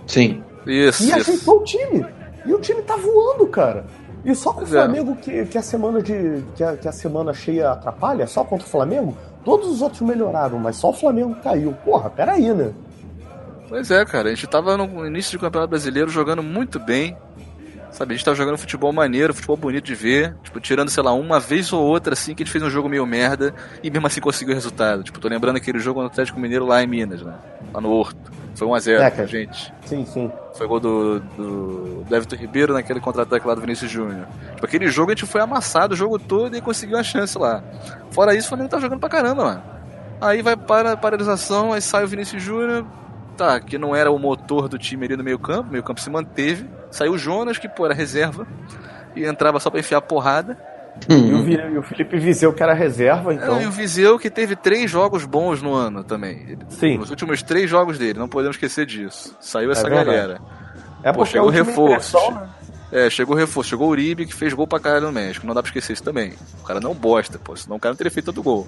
Sim. 0.09 0.43
Isso, 0.65 1.03
e 1.03 1.07
isso. 1.07 1.15
ajeitou 1.15 1.59
o 1.59 1.63
time. 1.63 2.05
E 2.45 2.53
o 2.53 2.59
time 2.59 2.81
tá 2.81 2.95
voando, 2.95 3.47
cara. 3.47 3.85
E 4.25 4.33
só 4.35 4.51
com 4.51 4.61
o 4.61 4.63
é. 4.63 4.67
Flamengo 4.67 5.15
que, 5.15 5.45
que 5.45 5.57
a 5.57 5.61
semana 5.61 6.01
de. 6.01 6.43
Que 6.55 6.63
a, 6.63 6.75
que 6.75 6.87
a 6.87 6.91
semana 6.91 7.33
cheia 7.33 7.71
atrapalha, 7.71 8.25
só 8.27 8.43
contra 8.43 8.65
o 8.65 8.69
Flamengo, 8.69 9.15
todos 9.45 9.69
os 9.69 9.81
outros 9.81 10.01
melhoraram, 10.01 10.59
mas 10.59 10.75
só 10.75 10.89
o 10.89 10.93
Flamengo 10.93 11.35
caiu. 11.43 11.73
Porra, 11.85 12.09
peraí, 12.09 12.51
né? 12.53 12.73
Pois 13.69 13.91
é, 13.91 14.03
cara. 14.03 14.29
A 14.29 14.33
gente 14.33 14.47
tava 14.47 14.75
no 14.75 15.05
início 15.05 15.37
do 15.37 15.41
Campeonato 15.41 15.69
Brasileiro 15.69 16.09
jogando 16.09 16.41
muito 16.41 16.79
bem. 16.79 17.15
Sabe, 17.99 18.13
a 18.13 18.15
gente 18.15 18.23
tava 18.23 18.37
jogando 18.37 18.57
futebol 18.57 18.93
maneiro, 18.93 19.33
futebol 19.33 19.57
bonito 19.57 19.83
de 19.83 19.93
ver. 19.93 20.33
Tipo, 20.41 20.57
tirando, 20.61 20.89
sei 20.89 21.03
lá, 21.03 21.11
uma 21.11 21.37
vez 21.37 21.73
ou 21.73 21.83
outra, 21.83 22.13
assim, 22.13 22.33
que 22.33 22.41
a 22.41 22.45
gente 22.45 22.51
fez 22.53 22.63
um 22.63 22.69
jogo 22.69 22.87
meio 22.87 23.05
merda 23.05 23.53
e 23.83 23.91
mesmo 23.91 24.07
assim 24.07 24.21
conseguiu 24.21 24.53
o 24.53 24.55
resultado. 24.55 25.03
Tipo, 25.03 25.19
tô 25.19 25.27
lembrando 25.27 25.57
aquele 25.57 25.79
jogo 25.79 25.99
no 25.99 26.07
Atlético 26.07 26.39
Mineiro 26.39 26.65
lá 26.65 26.81
em 26.81 26.87
Minas, 26.87 27.21
né? 27.21 27.33
Lá 27.73 27.81
no 27.81 27.91
Horto. 27.91 28.31
Foi 28.55 28.65
1x0 28.69 29.01
É, 29.01 29.09
pra 29.09 29.25
gente. 29.25 29.73
Sim, 29.85 30.05
sim. 30.05 30.31
Foi 30.53 30.65
gol 30.65 30.79
do, 30.79 31.19
do, 31.19 32.03
do 32.05 32.15
Everton 32.15 32.37
Ribeiro 32.37 32.71
naquele 32.73 33.01
contra-ataque 33.01 33.45
lá 33.45 33.53
do 33.53 33.59
Vinícius 33.59 33.91
Júnior. 33.91 34.25
Tipo, 34.53 34.65
aquele 34.65 34.87
jogo 34.87 35.11
a 35.11 35.13
gente 35.13 35.25
foi 35.25 35.41
amassado 35.41 35.93
o 35.93 35.97
jogo 35.97 36.17
todo 36.17 36.55
e 36.55 36.61
conseguiu 36.61 36.95
uma 36.95 37.03
chance 37.03 37.37
lá. 37.37 37.61
Fora 38.11 38.33
isso, 38.33 38.45
o 38.45 38.49
Flamengo 38.49 38.69
tá 38.69 38.79
jogando 38.79 39.01
pra 39.01 39.09
caramba, 39.09 39.43
mano. 39.43 39.63
Aí 40.21 40.41
vai 40.41 40.55
para 40.55 40.93
a 40.93 40.97
paralisação, 40.97 41.73
aí 41.73 41.81
sai 41.81 42.05
o 42.05 42.07
Vinícius 42.07 42.41
Júnior, 42.41 42.85
tá, 43.39 43.59
que 43.59 43.77
não 43.77 43.95
era 43.95 44.11
o 44.11 44.19
motor 44.19 44.67
do 44.67 44.77
time 44.77 45.05
ali 45.05 45.15
no 45.17 45.23
meio 45.23 45.39
campo, 45.39 45.69
o 45.69 45.71
meio 45.71 45.83
campo 45.83 45.99
se 46.01 46.09
manteve. 46.09 46.65
Saiu 46.91 47.13
o 47.13 47.17
Jonas, 47.17 47.57
que 47.57 47.67
pô, 47.69 47.85
era 47.85 47.93
reserva, 47.93 48.45
e 49.15 49.23
entrava 49.25 49.59
só 49.59 49.69
pra 49.69 49.79
enfiar 49.79 50.01
porrada. 50.01 50.57
E 51.07 51.33
o, 51.33 51.41
Vi- 51.43 51.53
e 51.55 51.77
o 51.77 51.81
Felipe 51.81 52.19
Viseu, 52.19 52.51
que 52.51 52.61
era 52.61 52.73
reserva, 52.73 53.33
então. 53.33 53.61
E 53.61 53.65
o 53.65 53.71
Viseu, 53.71 54.19
que 54.19 54.29
teve 54.29 54.55
três 54.55 54.91
jogos 54.91 55.23
bons 55.23 55.61
no 55.61 55.73
ano 55.73 56.03
também. 56.03 56.39
Ele- 56.49 56.57
Sim. 56.67 56.97
Nos 56.97 57.09
últimos 57.09 57.41
três 57.41 57.69
jogos 57.69 57.97
dele, 57.97 58.19
não 58.19 58.27
podemos 58.27 58.57
esquecer 58.57 58.85
disso. 58.85 59.33
Saiu 59.39 59.71
essa 59.71 59.83
verdade. 59.83 60.05
galera. 60.05 60.41
É 61.01 61.11
Pô, 61.13 61.19
porque 61.19 61.31
chegou 61.31 61.47
é 61.47 61.51
o 61.51 61.53
time 61.55 61.67
reforço. 61.67 62.17
né? 62.31 62.49
É, 62.91 63.09
chegou 63.09 63.35
o 63.35 63.37
reforço, 63.37 63.69
chegou 63.69 63.87
o 63.87 63.91
Uribe, 63.91 64.25
que 64.25 64.33
fez 64.33 64.51
gol 64.53 64.65
pra 64.65 64.79
caralho 64.79 65.05
no 65.05 65.11
México. 65.11 65.45
Não 65.45 65.53
dá 65.53 65.61
pra 65.61 65.69
esquecer 65.69 65.93
isso 65.93 66.03
também. 66.03 66.33
O 66.59 66.63
cara 66.65 66.79
não 66.79 66.95
bosta, 66.95 67.37
pô, 67.37 67.55
senão 67.55 67.77
o 67.77 67.79
cara 67.79 67.93
não 67.93 67.97
teria 67.97 68.09
feito 68.11 68.27
tanto 68.27 68.41
gol. 68.41 68.67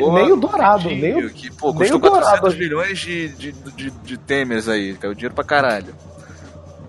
Pô, 0.00 0.12
nem 0.14 0.32
o 0.32 0.36
Dourado, 0.36 0.88
nem 0.88 1.26
o, 1.26 1.30
que, 1.30 1.50
pô, 1.50 1.74
custou 1.74 1.98
o 1.98 2.00
Dourado. 2.00 2.40
400 2.40 2.58
milhões 2.58 2.98
de, 2.98 3.28
de, 3.28 3.52
de, 3.52 3.90
de 3.90 4.16
temers 4.18 4.68
aí, 4.68 4.94
caiu 4.94 5.14
dinheiro 5.14 5.34
pra 5.34 5.44
caralho. 5.44 5.94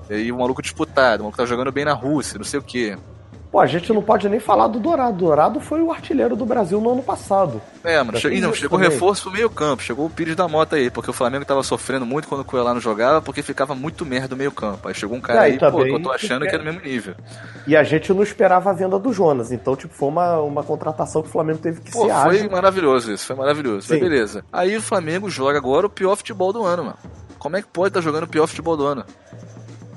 E 0.10 0.14
aí 0.14 0.32
o 0.32 0.38
maluco 0.38 0.62
disputado, 0.62 1.22
o 1.22 1.24
maluco 1.26 1.38
tá 1.38 1.46
jogando 1.46 1.72
bem 1.72 1.84
na 1.86 1.94
Rússia, 1.94 2.38
não 2.38 2.46
sei 2.46 2.60
o 2.60 2.64
quê. 2.64 2.98
Pô, 3.52 3.60
a 3.60 3.66
gente 3.66 3.92
não 3.92 4.02
pode 4.04 4.30
nem 4.30 4.40
falar 4.40 4.68
do 4.68 4.80
Dourado. 4.80 5.18
Dourado 5.18 5.60
foi 5.60 5.82
o 5.82 5.92
artilheiro 5.92 6.36
do 6.36 6.46
Brasil 6.46 6.80
no 6.80 6.92
ano 6.92 7.02
passado. 7.02 7.60
É, 7.84 7.98
mano, 8.04 8.20
che... 8.20 8.40
não, 8.40 8.54
chegou 8.54 8.78
também. 8.78 8.94
reforço 8.94 9.24
pro 9.24 9.32
meio 9.32 9.50
campo, 9.50 9.82
chegou 9.82 10.06
o 10.06 10.10
Pires 10.10 10.36
da 10.36 10.48
Mota 10.48 10.76
aí, 10.76 10.92
porque 10.92 11.10
o 11.10 11.14
Flamengo 11.14 11.46
tava 11.46 11.64
sofrendo 11.64 12.06
muito 12.06 12.28
quando 12.28 12.42
o 12.42 12.46
Coelho 12.46 12.72
não 12.72 12.80
jogava, 12.80 13.24
porque 13.24 13.42
ficava 13.42 13.74
muito 13.74 14.06
merda 14.06 14.36
o 14.36 14.38
meio 14.38 14.52
campo. 14.52 14.88
Aí 14.88 14.94
chegou 14.94 15.18
um 15.18 15.22
cara 15.22 15.40
É, 15.40 15.44
aí, 15.46 15.56
e 15.56 15.58
pô, 15.58 15.84
que 15.84 15.90
eu 15.90 16.00
tô 16.00 16.12
achando 16.12 16.46
que 16.46 16.54
é 16.54 16.58
no 16.60 16.64
mesmo 16.64 16.82
nível. 16.82 17.16
E 17.66 17.76
a 17.76 17.82
gente 17.82 18.14
não 18.14 18.22
esperava 18.22 18.70
a 18.70 18.74
venda 18.74 19.00
do 19.00 19.12
Jonas. 19.12 19.52
Então, 19.52 19.76
tipo, 19.76 19.96
foi 19.96 20.10
uma, 20.10 20.38
uma 20.42 20.64
contratação 20.64 21.24
que 21.24 21.30
o 21.30 21.32
Flamengo 21.32 21.58
teve 21.58 21.82
que 21.82 21.92
Pô, 21.92 22.06
ser 22.06 22.14
foi 22.22 22.38
ágil. 22.38 22.52
maravilhoso 22.52 23.12
isso, 23.12 23.26
foi 23.26 23.36
maravilhoso. 23.36 23.88
Mas 23.90 23.98
Sim. 23.98 24.00
beleza. 24.00 24.46
Aí 24.54 24.78
o 24.78 24.82
Flamengo 24.82 25.28
joga 25.28 25.58
agora 25.58 25.88
o 25.88 25.90
pior 25.90 26.16
futebol 26.16 26.54
do 26.54 26.64
ano, 26.64 26.84
mano. 26.84 26.98
Como 27.40 27.58
é 27.58 27.64
que 27.64 27.68
pode 27.68 27.88
estar 27.88 28.02
jogando 28.02 28.26
o 28.26 28.28
pior 28.28 28.46
futebol 28.46 28.78
do 28.78 28.86
ano? 28.86 29.04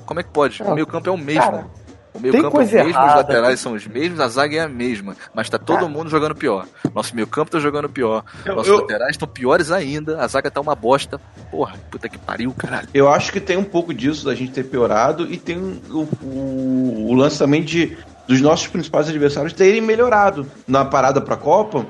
Como 0.07 0.19
é 0.19 0.23
que 0.23 0.29
pode? 0.29 0.61
Ah, 0.63 0.71
o 0.71 0.73
meio 0.73 0.87
campo 0.87 1.07
é 1.07 1.11
o 1.11 1.17
mesmo. 1.17 1.41
cara, 1.41 1.67
o 2.13 2.19
meio 2.19 2.31
tem 2.31 2.41
campo 2.41 2.45
é 2.45 2.49
o 2.49 2.51
coisa 2.51 2.75
mesmo, 2.77 2.89
os 2.89 2.95
errada, 2.95 3.15
laterais 3.17 3.47
tem- 3.47 3.57
são 3.57 3.73
os 3.73 3.87
mesmos, 3.87 4.19
a 4.19 4.27
zaga 4.27 4.55
é 4.55 4.59
a 4.59 4.69
mesma. 4.69 5.15
Mas 5.33 5.49
tá 5.49 5.57
todo 5.57 5.77
Cara. 5.79 5.89
mundo 5.89 6.09
jogando 6.09 6.35
pior. 6.35 6.65
Nosso 6.93 7.15
meio 7.15 7.27
campo 7.27 7.51
tá 7.51 7.59
jogando 7.59 7.89
pior. 7.89 8.23
Eu- 8.45 8.55
Nossos 8.55 8.71
eu- 8.71 8.79
laterais 8.81 9.11
estão 9.11 9.27
piores 9.27 9.71
ainda. 9.71 10.21
A 10.23 10.27
zaga 10.27 10.49
tá 10.51 10.61
uma 10.61 10.75
bosta. 10.75 11.19
Porra, 11.51 11.75
puta 11.91 12.07
que 12.07 12.17
pariu, 12.17 12.53
caralho. 12.57 12.87
Eu 12.93 13.09
acho 13.11 13.31
que 13.31 13.39
tem 13.39 13.57
um 13.57 13.63
pouco 13.63 13.93
disso 13.93 14.25
da 14.25 14.35
gente 14.35 14.51
ter 14.51 14.63
piorado 14.63 15.25
e 15.31 15.37
tem 15.37 15.57
o, 15.57 16.07
o- 16.21 17.07
o 17.09 17.13
lance 17.13 17.37
também 17.39 17.63
de 17.63 17.97
dos 18.27 18.39
nossos 18.39 18.67
principais 18.67 19.09
adversários 19.09 19.51
terem 19.53 19.81
melhorado. 19.81 20.45
Na 20.67 20.85
parada 20.85 21.19
pra 21.19 21.35
Copa, 21.35 21.85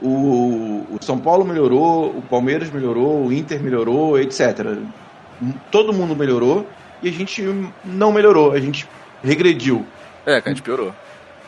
o, 0.00 0.86
o 0.90 0.98
São 1.02 1.18
Paulo 1.18 1.44
melhorou, 1.44 2.10
o 2.16 2.22
Palmeiras 2.22 2.70
melhorou, 2.70 3.26
o 3.26 3.32
Inter 3.32 3.62
melhorou, 3.62 4.18
etc. 4.18 4.78
Todo 5.70 5.92
mundo 5.92 6.14
melhorou 6.16 6.66
e 7.02 7.08
a 7.08 7.12
gente 7.12 7.42
não 7.84 8.12
melhorou, 8.12 8.52
a 8.52 8.60
gente 8.60 8.88
regrediu. 9.24 9.84
É, 10.26 10.40
cara, 10.40 10.42
a 10.46 10.48
gente 10.50 10.62
piorou. 10.62 10.92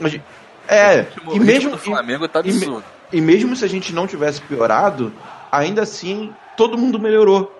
Gente- 0.00 0.22
é, 0.68 1.00
O 1.26 1.36
e 1.36 1.38
ritmo 1.38 1.44
mesmo, 1.44 1.70
do 1.70 1.78
Flamengo 1.78 2.26
tá 2.28 2.40
e- 2.44 2.48
e 2.48 2.50
absurdo. 2.56 2.84
e 3.12 3.20
mesmo 3.20 3.54
se 3.56 3.64
a 3.64 3.68
gente 3.68 3.94
não 3.94 4.06
tivesse 4.06 4.40
piorado, 4.42 5.12
ainda 5.52 5.82
assim 5.82 6.34
todo 6.56 6.76
mundo 6.78 6.98
melhorou. 6.98 7.54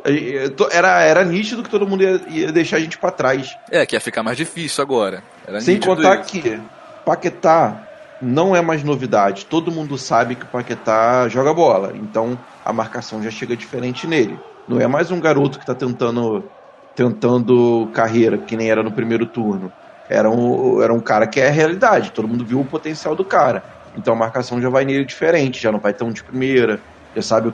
Era, 0.72 1.02
era 1.02 1.24
nítido 1.24 1.62
que 1.62 1.68
todo 1.70 1.87
mundo 1.87 2.02
ia, 2.02 2.20
ia 2.29 2.52
deixar 2.52 2.79
a 2.79 2.81
gente 2.81 2.98
pra 2.98 3.11
trás. 3.11 3.57
É, 3.70 3.85
que 3.87 3.94
ia 3.94 4.00
ficar 4.00 4.22
mais 4.22 4.37
difícil 4.37 4.83
agora. 4.83 5.22
Era 5.46 5.61
Sem 5.61 5.79
contar 5.79 6.20
isso. 6.20 6.31
que 6.31 6.61
Paquetá 7.05 7.83
não 8.20 8.57
é 8.57 8.62
mais 8.62 8.83
novidade. 8.83 9.44
Todo 9.46 9.70
mundo 9.70 9.96
sabe 9.98 10.35
que 10.35 10.44
o 10.44 10.48
Paquetá 10.48 11.29
joga 11.29 11.52
bola. 11.55 11.92
Então 11.94 12.38
a 12.64 12.72
marcação 12.72 13.22
já 13.22 13.31
chega 13.31 13.55
diferente 13.57 14.07
nele. 14.07 14.38
Não 14.66 14.81
é 14.81 14.87
mais 14.87 15.11
um 15.11 15.20
garoto 15.20 15.59
que 15.59 15.62
está 15.64 15.74
tentando, 15.74 16.50
tentando 16.94 17.90
carreira, 17.94 18.38
que 18.38 18.57
nem 18.57 18.70
era 18.70 18.83
no 18.83 18.90
primeiro 18.92 19.26
turno. 19.26 19.70
Era 20.09 20.31
um, 20.31 20.83
era 20.83 20.92
um 20.92 21.01
cara 21.01 21.27
que 21.27 21.40
é 21.40 21.49
a 21.49 21.51
realidade. 21.51 22.12
Todo 22.12 22.29
mundo 22.29 22.45
viu 22.45 22.61
o 22.61 22.64
potencial 22.64 23.14
do 23.14 23.25
cara. 23.25 23.62
Então 23.97 24.12
a 24.12 24.16
marcação 24.16 24.61
já 24.61 24.69
vai 24.69 24.85
nele 24.85 25.05
diferente, 25.05 25.61
já 25.61 25.73
não 25.73 25.79
vai 25.79 25.92
tão 25.92 26.12
de 26.12 26.23
primeira. 26.23 26.81
Já 27.14 27.23
sabe 27.23 27.53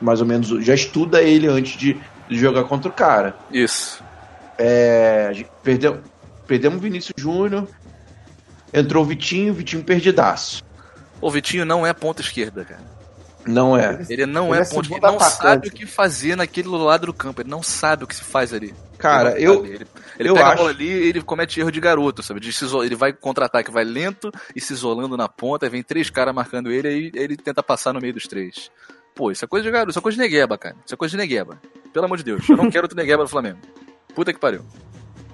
mais 0.00 0.20
ou 0.20 0.26
menos, 0.26 0.48
já 0.64 0.74
estuda 0.74 1.22
ele 1.22 1.46
antes 1.46 1.78
de, 1.78 1.98
de 2.28 2.38
jogar 2.38 2.64
contra 2.64 2.88
o 2.88 2.92
cara. 2.92 3.34
Isso. 3.50 4.02
É, 4.58 5.44
perdeu, 5.62 6.00
perdemos 6.46 6.78
o 6.78 6.80
Vinícius 6.80 7.14
Júnior, 7.16 7.68
entrou 8.72 9.02
o 9.02 9.06
Vitinho, 9.06 9.54
Vitinho 9.54 9.82
perdidaço. 9.84 10.64
O 11.20 11.30
Vitinho 11.30 11.64
não 11.64 11.86
é 11.86 11.92
ponta 11.92 12.20
esquerda, 12.20 12.64
cara. 12.64 12.95
Não 13.46 13.76
é. 13.76 13.98
Ele 14.08 14.26
não 14.26 14.48
Ele 14.48 14.56
é 14.56 14.58
é 14.58 14.62
esquerda. 14.62 14.88
Não 15.08 15.16
atacante. 15.16 15.36
sabe 15.36 15.68
o 15.68 15.70
que 15.72 15.86
fazer 15.86 16.36
naquele 16.36 16.68
lado 16.68 17.06
do 17.06 17.12
campo. 17.14 17.40
Ele 17.42 17.50
não 17.50 17.62
sabe 17.62 18.04
o 18.04 18.06
que 18.06 18.14
se 18.14 18.22
faz 18.24 18.52
ali. 18.52 18.74
Cara, 18.98 19.36
Ele 19.36 19.46
eu. 19.46 19.64
Ele, 19.64 19.86
ele 20.18 20.28
eu 20.30 20.34
pega 20.34 20.46
a 20.46 20.48
acho- 20.50 20.56
bola 20.58 20.70
ali 20.70 20.86
e 20.88 21.08
ele 21.08 21.22
comete 21.22 21.60
erro 21.60 21.70
de 21.70 21.80
garoto, 21.80 22.22
sabe? 22.22 22.40
De 22.40 22.50
ele 22.84 22.94
vai 22.96 23.12
contra-ataque, 23.12 23.70
vai 23.70 23.84
lento 23.84 24.30
e 24.54 24.60
se 24.60 24.72
isolando 24.72 25.16
na 25.16 25.28
ponta, 25.28 25.66
aí 25.66 25.70
vem 25.70 25.82
três 25.82 26.08
caras 26.10 26.34
marcando 26.34 26.70
ele 26.70 26.88
e 26.88 27.12
ele 27.14 27.36
tenta 27.36 27.62
passar 27.62 27.92
no 27.92 28.00
meio 28.00 28.14
dos 28.14 28.26
três. 28.26 28.70
Pô, 29.14 29.30
isso 29.30 29.44
é 29.44 29.48
coisa 29.48 29.64
de 29.64 29.70
garoto, 29.70 29.90
isso 29.90 29.98
é 29.98 30.02
coisa 30.02 30.16
de 30.16 30.22
negueba, 30.22 30.56
cara. 30.58 30.76
Isso 30.84 30.94
é 30.94 30.96
coisa 30.96 31.10
de 31.12 31.16
negueba. 31.16 31.60
Pelo 31.92 32.04
amor 32.06 32.18
de 32.18 32.24
Deus, 32.24 32.48
eu 32.48 32.56
não 32.56 32.70
quero 32.70 32.84
outro 32.84 32.96
negueba 32.96 33.22
no 33.22 33.28
Flamengo. 33.28 33.58
Puta 34.14 34.32
que 34.32 34.38
pariu. 34.40 34.62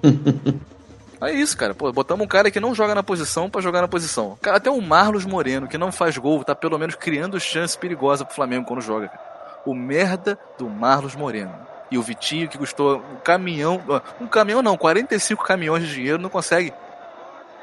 É 1.25 1.31
isso, 1.31 1.57
cara. 1.57 1.73
Pô, 1.73 1.91
botamos 1.91 2.25
um 2.25 2.27
cara 2.27 2.51
que 2.51 2.59
não 2.59 2.73
joga 2.73 2.93
na 2.93 3.03
posição 3.03 3.49
pra 3.49 3.61
jogar 3.61 3.81
na 3.81 3.87
posição. 3.87 4.37
Cara, 4.41 4.57
até 4.57 4.69
o 4.69 4.81
Marlos 4.81 5.25
Moreno, 5.25 5.67
que 5.67 5.77
não 5.77 5.91
faz 5.91 6.17
gol, 6.17 6.43
tá 6.43 6.55
pelo 6.55 6.77
menos 6.77 6.95
criando 6.95 7.39
chance 7.39 7.77
perigosa 7.77 8.25
pro 8.25 8.35
Flamengo 8.35 8.65
quando 8.65 8.81
joga, 8.81 9.07
cara. 9.07 9.21
O 9.65 9.73
merda 9.73 10.37
do 10.57 10.69
Marlos 10.69 11.15
Moreno. 11.15 11.53
E 11.89 11.97
o 11.97 12.01
Vitinho, 12.01 12.49
que 12.49 12.57
custou 12.57 12.97
um 12.97 13.17
caminhão. 13.23 13.81
Um 14.19 14.27
caminhão 14.27 14.61
não, 14.61 14.75
45 14.75 15.43
caminhões 15.43 15.83
de 15.83 15.93
dinheiro, 15.93 16.17
não 16.17 16.29
consegue. 16.29 16.73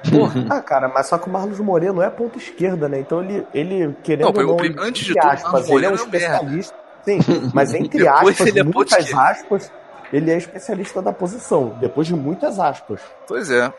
Porra. 0.08 0.46
ah, 0.48 0.62
cara, 0.62 0.88
mas 0.88 1.06
só 1.06 1.18
que 1.18 1.28
o 1.28 1.32
Marlos 1.32 1.60
Moreno 1.60 2.00
é 2.00 2.08
ponta 2.08 2.38
esquerda, 2.38 2.88
né? 2.88 3.00
Então 3.00 3.22
ele, 3.22 3.46
ele 3.52 3.94
querendo 4.02 4.32
não, 4.32 4.56
não, 4.56 4.82
antes 4.84 5.04
de 5.04 5.14
tudo, 5.14 5.26
aspas, 5.26 5.68
ele 5.68 5.84
é 5.84 5.88
um 5.88 5.92
é 5.92 5.96
especialista. 5.96 6.74
Sim, 7.02 7.18
mas 7.52 7.74
entre 7.74 8.06
aspas, 8.08 8.40
ele 8.40 8.60
é 8.60 8.62
muitas 8.62 9.12
aspas, 9.12 9.72
ele 10.12 10.30
é 10.30 10.36
especialista 10.36 11.00
da 11.00 11.12
posição, 11.12 11.76
depois 11.80 12.06
de 12.06 12.14
muitas 12.14 12.58
aspas. 12.58 13.00
Pois 13.26 13.50
é. 13.50 13.72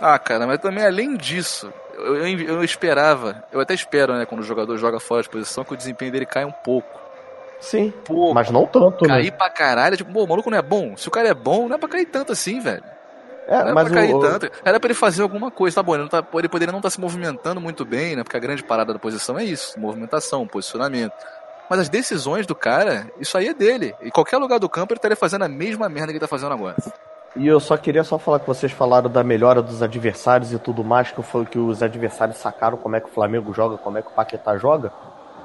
Ah, 0.00 0.18
cara, 0.18 0.46
mas 0.46 0.58
também 0.58 0.84
além 0.84 1.16
disso, 1.16 1.72
eu, 1.94 2.16
eu, 2.16 2.40
eu, 2.40 2.64
esperava, 2.64 3.42
eu 3.50 3.60
até 3.60 3.74
espero, 3.74 4.14
né, 4.14 4.26
quando 4.26 4.40
o 4.40 4.44
jogador 4.44 4.76
joga 4.76 5.00
fora 5.00 5.22
de 5.22 5.30
posição, 5.30 5.64
que 5.64 5.72
o 5.72 5.76
desempenho 5.76 6.12
dele 6.12 6.26
caia 6.26 6.46
um 6.46 6.52
pouco. 6.52 7.00
Sim, 7.58 7.92
Pô, 8.04 8.34
mas 8.34 8.50
não 8.50 8.66
tanto, 8.66 9.06
cair 9.06 9.08
né? 9.08 9.14
Cair 9.14 9.32
pra 9.32 9.50
caralho, 9.50 9.96
tipo, 9.96 10.12
pô, 10.12 10.24
o 10.24 10.28
maluco 10.28 10.50
não 10.50 10.58
é 10.58 10.62
bom? 10.62 10.96
Se 10.96 11.08
o 11.08 11.10
cara 11.10 11.28
é 11.28 11.34
bom, 11.34 11.68
não 11.68 11.76
é 11.76 11.78
pra 11.78 11.88
cair 11.88 12.04
tanto 12.06 12.32
assim, 12.32 12.60
velho. 12.60 12.84
É, 13.48 13.64
não 13.64 13.74
mas 13.74 13.88
pra 13.88 14.00
cair 14.00 14.14
o... 14.14 14.20
tanto. 14.20 14.50
Era 14.64 14.78
pra 14.78 14.88
ele 14.88 14.94
fazer 14.94 15.22
alguma 15.22 15.50
coisa, 15.50 15.76
tá 15.76 15.82
bom, 15.82 15.94
ele, 15.94 16.02
não 16.02 16.08
tá, 16.08 16.22
ele 16.34 16.48
poderia 16.48 16.72
não 16.72 16.80
estar 16.80 16.88
tá 16.88 16.94
se 16.94 17.00
movimentando 17.00 17.60
muito 17.60 17.84
bem, 17.84 18.14
né, 18.16 18.22
porque 18.22 18.36
a 18.36 18.40
grande 18.40 18.62
parada 18.62 18.92
da 18.92 18.98
posição 18.98 19.38
é 19.38 19.44
isso, 19.44 19.78
movimentação, 19.80 20.46
posicionamento. 20.46 21.14
Mas 21.68 21.80
as 21.80 21.88
decisões 21.88 22.46
do 22.46 22.54
cara, 22.54 23.10
isso 23.20 23.36
aí 23.36 23.48
é 23.48 23.54
dele. 23.54 23.94
Em 24.00 24.10
qualquer 24.10 24.38
lugar 24.38 24.58
do 24.58 24.68
campo 24.68 24.92
ele 24.92 24.98
estaria 24.98 25.16
fazendo 25.16 25.42
a 25.42 25.48
mesma 25.48 25.88
merda 25.88 26.08
que 26.08 26.12
ele 26.12 26.20
tá 26.20 26.28
fazendo 26.28 26.52
agora. 26.52 26.76
E 27.34 27.46
eu 27.46 27.60
só 27.60 27.76
queria 27.76 28.02
só 28.02 28.18
falar 28.18 28.40
que 28.40 28.46
vocês 28.46 28.72
falaram 28.72 29.10
da 29.10 29.22
melhora 29.22 29.60
dos 29.60 29.82
adversários 29.82 30.52
e 30.52 30.58
tudo 30.58 30.82
mais, 30.82 31.10
que 31.10 31.22
foi 31.22 31.44
que 31.44 31.58
os 31.58 31.82
adversários 31.82 32.38
sacaram 32.38 32.78
como 32.78 32.96
é 32.96 33.00
que 33.00 33.08
o 33.08 33.12
Flamengo 33.12 33.52
joga, 33.52 33.76
como 33.76 33.98
é 33.98 34.02
que 34.02 34.08
o 34.08 34.12
Paquetá 34.12 34.56
joga. 34.56 34.90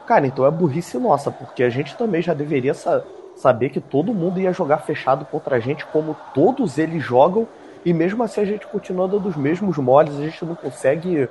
Cara, 0.07 0.25
então 0.25 0.45
é 0.45 0.51
burrice 0.51 0.97
nossa, 0.97 1.29
porque 1.31 1.63
a 1.63 1.69
gente 1.69 1.97
também 1.97 2.21
já 2.21 2.34
deveria 2.34 2.73
sa 2.73 3.03
saber 3.36 3.69
que 3.69 3.79
todo 3.79 4.13
mundo 4.13 4.39
ia 4.39 4.53
jogar 4.53 4.79
fechado 4.79 5.25
contra 5.25 5.55
a 5.55 5.60
gente, 5.60 5.86
como 5.88 6.15
todos 6.34 6.77
eles 6.77 7.03
jogam, 7.03 7.47
e 7.84 7.91
mesmo 7.93 8.23
assim 8.23 8.41
a 8.41 8.45
gente 8.45 8.67
continua 8.67 9.07
dando 9.07 9.27
os 9.27 9.36
mesmos 9.36 9.77
moles, 9.77 10.15
a 10.15 10.21
gente 10.21 10.45
não 10.45 10.53
consegue 10.53 11.27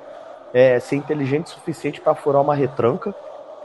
é, 0.53 0.79
ser 0.79 0.97
inteligente 0.97 1.47
o 1.47 1.49
suficiente 1.49 2.01
para 2.01 2.13
furar 2.13 2.41
uma 2.41 2.53
retranca. 2.53 3.15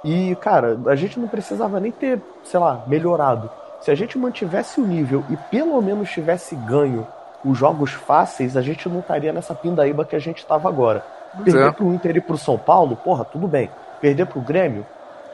E, 0.06 0.36
cara, 0.36 0.78
a 0.86 0.94
gente 0.94 1.18
não 1.18 1.26
precisava 1.26 1.80
nem 1.80 1.90
ter, 1.90 2.20
sei 2.44 2.60
lá, 2.60 2.84
melhorado. 2.86 3.50
Se 3.80 3.90
a 3.90 3.94
gente 3.96 4.16
mantivesse 4.16 4.80
o 4.80 4.86
nível 4.86 5.24
e 5.28 5.36
pelo 5.36 5.82
menos 5.82 6.08
tivesse 6.08 6.54
ganho 6.54 7.04
os 7.44 7.58
jogos 7.58 7.90
fáceis, 7.90 8.56
a 8.56 8.62
gente 8.62 8.88
não 8.88 9.00
estaria 9.00 9.32
nessa 9.32 9.52
pindaíba 9.52 10.04
que 10.04 10.14
a 10.14 10.20
gente 10.20 10.38
estava 10.38 10.68
agora. 10.68 11.04
Perder 11.42 11.68
é. 11.68 11.72
pro 11.72 11.92
Inter 11.92 12.16
e 12.18 12.20
pro 12.20 12.38
São 12.38 12.56
Paulo, 12.56 12.94
porra, 12.94 13.24
tudo 13.24 13.48
bem. 13.48 13.68
Perder 14.00 14.26
pro 14.26 14.40
Grêmio, 14.40 14.86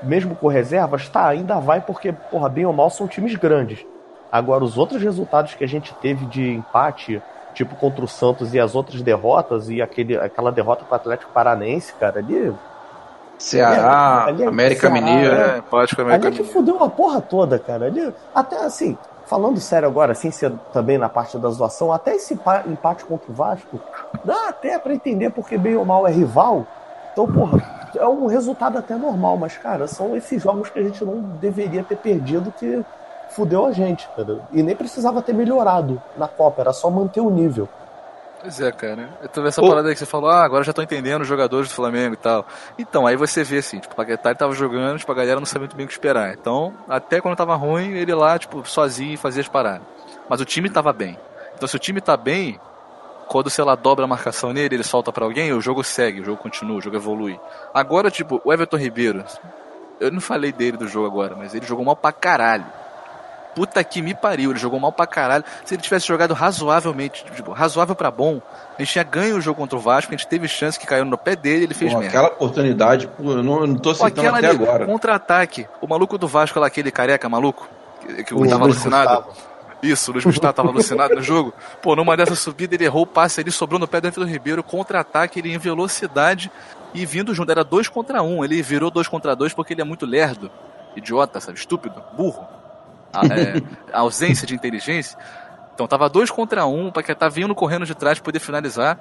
mesmo 0.02 0.34
com 0.34 0.48
reservas, 0.48 1.06
tá, 1.06 1.26
ainda 1.26 1.60
vai 1.60 1.82
porque, 1.82 2.10
porra, 2.10 2.48
bem 2.48 2.64
ou 2.64 2.72
mal 2.72 2.88
são 2.88 3.06
times 3.06 3.34
grandes. 3.36 3.84
Agora, 4.32 4.64
os 4.64 4.78
outros 4.78 5.02
resultados 5.02 5.54
que 5.54 5.64
a 5.64 5.68
gente 5.68 5.92
teve 5.96 6.24
de 6.24 6.50
empate, 6.50 7.20
tipo 7.52 7.76
contra 7.76 8.02
o 8.02 8.08
Santos 8.08 8.54
e 8.54 8.58
as 8.58 8.74
outras 8.74 9.02
derrotas, 9.02 9.68
e 9.68 9.82
aquele, 9.82 10.16
aquela 10.16 10.50
derrota 10.50 10.82
com 10.82 10.94
o 10.94 10.96
Atlético 10.96 11.30
Paranaense, 11.30 11.92
cara, 11.92 12.20
ali 12.20 12.54
Ceará, 13.42 14.24
ali, 14.24 14.42
ali, 14.42 14.44
América 14.44 14.88
Ceará, 14.88 14.94
Mineiro. 14.94 15.34
É, 15.34 15.62
América 16.02 16.28
Ali 16.28 16.28
é 16.28 16.30
que 16.30 16.44
fudeu 16.44 16.76
uma 16.76 16.88
porra 16.88 17.20
toda, 17.20 17.58
cara. 17.58 17.86
Ali, 17.86 18.14
até 18.32 18.56
assim, 18.64 18.96
falando 19.26 19.58
sério 19.58 19.88
agora, 19.88 20.12
assim, 20.12 20.30
ser 20.30 20.52
também 20.72 20.96
na 20.96 21.08
parte 21.08 21.36
da 21.38 21.48
zoação, 21.48 21.92
até 21.92 22.14
esse 22.14 22.38
empate 22.66 23.04
contra 23.04 23.30
o 23.30 23.34
Vasco, 23.34 23.80
dá 24.24 24.48
até 24.48 24.78
para 24.78 24.94
entender 24.94 25.30
porque 25.30 25.58
bem 25.58 25.74
ou 25.74 25.84
mal 25.84 26.06
é 26.06 26.12
rival. 26.12 26.66
Então, 27.12 27.26
porra, 27.26 27.60
é 27.96 28.06
um 28.06 28.26
resultado 28.26 28.78
até 28.78 28.94
normal, 28.94 29.36
mas, 29.36 29.56
cara, 29.58 29.88
são 29.88 30.16
esses 30.16 30.40
jogos 30.40 30.70
que 30.70 30.78
a 30.78 30.82
gente 30.82 31.04
não 31.04 31.20
deveria 31.20 31.82
ter 31.82 31.96
perdido 31.96 32.52
que 32.52 32.84
fudeu 33.30 33.66
a 33.66 33.72
gente, 33.72 34.08
cara. 34.16 34.38
E 34.52 34.62
nem 34.62 34.76
precisava 34.76 35.20
ter 35.20 35.34
melhorado 35.34 36.00
na 36.16 36.28
Copa, 36.28 36.60
era 36.60 36.72
só 36.72 36.88
manter 36.88 37.20
o 37.20 37.30
nível. 37.30 37.68
Pois 38.42 38.60
é, 38.60 38.72
cara. 38.72 39.08
Eu 39.36 39.46
essa 39.46 39.62
parada 39.62 39.88
aí 39.88 39.94
que 39.94 40.00
você 40.00 40.06
falou, 40.06 40.28
ah, 40.28 40.42
agora 40.42 40.64
já 40.64 40.72
tô 40.72 40.82
entendendo 40.82 41.22
os 41.22 41.28
jogadores 41.28 41.68
do 41.68 41.74
Flamengo 41.74 42.14
e 42.14 42.16
tal. 42.16 42.44
Então, 42.76 43.06
aí 43.06 43.14
você 43.14 43.44
vê 43.44 43.58
assim, 43.58 43.78
tipo, 43.78 43.94
o 43.94 43.96
Paquetá 43.96 44.34
tava 44.34 44.52
jogando, 44.52 44.98
tipo, 44.98 45.12
a 45.12 45.14
galera 45.14 45.38
não 45.38 45.46
sabia 45.46 45.60
muito 45.60 45.76
bem 45.76 45.84
o 45.84 45.86
que 45.86 45.94
esperar. 45.94 46.34
Então, 46.34 46.74
até 46.88 47.20
quando 47.20 47.36
tava 47.36 47.54
ruim, 47.54 47.92
ele 47.92 48.12
lá, 48.12 48.36
tipo, 48.36 48.68
sozinho 48.68 49.16
fazia 49.16 49.42
as 49.42 49.48
paradas. 49.48 49.86
Mas 50.28 50.40
o 50.40 50.44
time 50.44 50.68
tava 50.68 50.92
bem. 50.92 51.16
Então, 51.54 51.68
se 51.68 51.76
o 51.76 51.78
time 51.78 52.00
tá 52.00 52.16
bem, 52.16 52.58
quando, 53.28 53.48
sei 53.48 53.64
lá, 53.64 53.76
dobra 53.76 54.04
a 54.04 54.08
marcação 54.08 54.52
nele, 54.52 54.74
ele 54.74 54.82
solta 54.82 55.12
para 55.12 55.24
alguém, 55.24 55.52
o 55.52 55.60
jogo 55.60 55.84
segue, 55.84 56.20
o 56.20 56.24
jogo 56.24 56.42
continua, 56.42 56.78
o 56.78 56.82
jogo 56.82 56.96
evolui. 56.96 57.38
Agora, 57.72 58.10
tipo, 58.10 58.40
o 58.44 58.52
Everton 58.52 58.76
Ribeiro, 58.76 59.24
eu 60.00 60.10
não 60.10 60.20
falei 60.20 60.50
dele 60.50 60.76
do 60.76 60.88
jogo 60.88 61.06
agora, 61.06 61.36
mas 61.36 61.54
ele 61.54 61.64
jogou 61.64 61.84
mal 61.84 61.94
pra 61.94 62.10
caralho 62.10 62.81
puta 63.54 63.82
que 63.84 64.02
me 64.02 64.14
pariu, 64.14 64.50
ele 64.50 64.58
jogou 64.58 64.78
mal 64.80 64.92
pra 64.92 65.06
caralho. 65.06 65.44
Se 65.64 65.74
ele 65.74 65.82
tivesse 65.82 66.06
jogado 66.06 66.34
razoavelmente, 66.34 67.24
tipo, 67.34 67.52
razoável 67.52 67.94
pra 67.94 68.10
bom, 68.10 68.40
a 68.76 68.82
gente 68.82 68.92
tinha 68.92 69.04
ganho 69.04 69.36
o 69.36 69.40
jogo 69.40 69.58
contra 69.58 69.76
o 69.76 69.80
Vasco, 69.80 70.12
a 70.12 70.16
gente 70.16 70.26
teve 70.26 70.48
chance 70.48 70.78
que 70.78 70.86
caiu 70.86 71.04
no 71.04 71.18
pé 71.18 71.36
dele 71.36 71.64
ele 71.64 71.74
fez 71.74 71.92
pô, 71.92 71.98
merda. 71.98 72.18
Aquela 72.18 72.34
oportunidade, 72.34 73.06
pô, 73.08 73.32
eu 73.32 73.42
não, 73.42 73.60
eu 73.60 73.66
não 73.66 73.76
tô 73.76 73.90
aceitando 73.90 74.28
até 74.28 74.48
ali, 74.48 74.62
agora. 74.62 74.86
Contra-ataque, 74.86 75.66
o 75.80 75.86
maluco 75.86 76.18
do 76.18 76.26
Vasco 76.26 76.58
lá, 76.58 76.66
aquele 76.66 76.90
careca 76.90 77.28
maluco, 77.28 77.68
que, 78.00 78.24
que 78.24 78.48
tava 78.48 78.64
alucinado. 78.64 79.24
Gustavo. 79.24 79.52
Isso, 79.82 80.10
o 80.10 80.14
Luiz 80.14 80.24
Gustavo 80.24 80.52
tava 80.52 80.68
alucinado 80.68 81.16
no 81.16 81.22
jogo. 81.22 81.52
Pô, 81.82 81.96
numa 81.96 82.16
dessa 82.16 82.36
subida 82.36 82.76
ele 82.76 82.84
errou 82.84 83.02
o 83.02 83.06
passe, 83.06 83.40
ele 83.40 83.50
sobrou 83.50 83.80
no 83.80 83.88
pé 83.88 84.00
do 84.00 84.24
Ribeiro, 84.24 84.62
contra-ataque, 84.62 85.40
ele 85.40 85.52
em 85.52 85.58
velocidade 85.58 86.52
e 86.94 87.04
vindo 87.04 87.34
junto, 87.34 87.50
era 87.50 87.64
dois 87.64 87.88
contra 87.88 88.22
um. 88.22 88.44
Ele 88.44 88.62
virou 88.62 88.92
dois 88.92 89.08
contra 89.08 89.34
dois 89.34 89.52
porque 89.52 89.74
ele 89.74 89.80
é 89.80 89.84
muito 89.84 90.06
lerdo, 90.06 90.50
idiota, 90.94 91.40
sabe, 91.40 91.58
estúpido, 91.58 92.00
burro 92.16 92.61
a, 93.12 93.26
é, 93.26 93.62
ausência 93.92 94.46
de 94.46 94.54
inteligência. 94.54 95.18
Então 95.74 95.86
tava 95.86 96.08
dois 96.08 96.30
contra 96.30 96.66
um, 96.66 96.88
o 96.88 96.92
Paquetá 96.92 97.28
vindo 97.28 97.54
correndo 97.54 97.86
de 97.86 97.94
trás 97.94 98.18
para 98.18 98.24
poder 98.24 98.40
finalizar. 98.40 98.98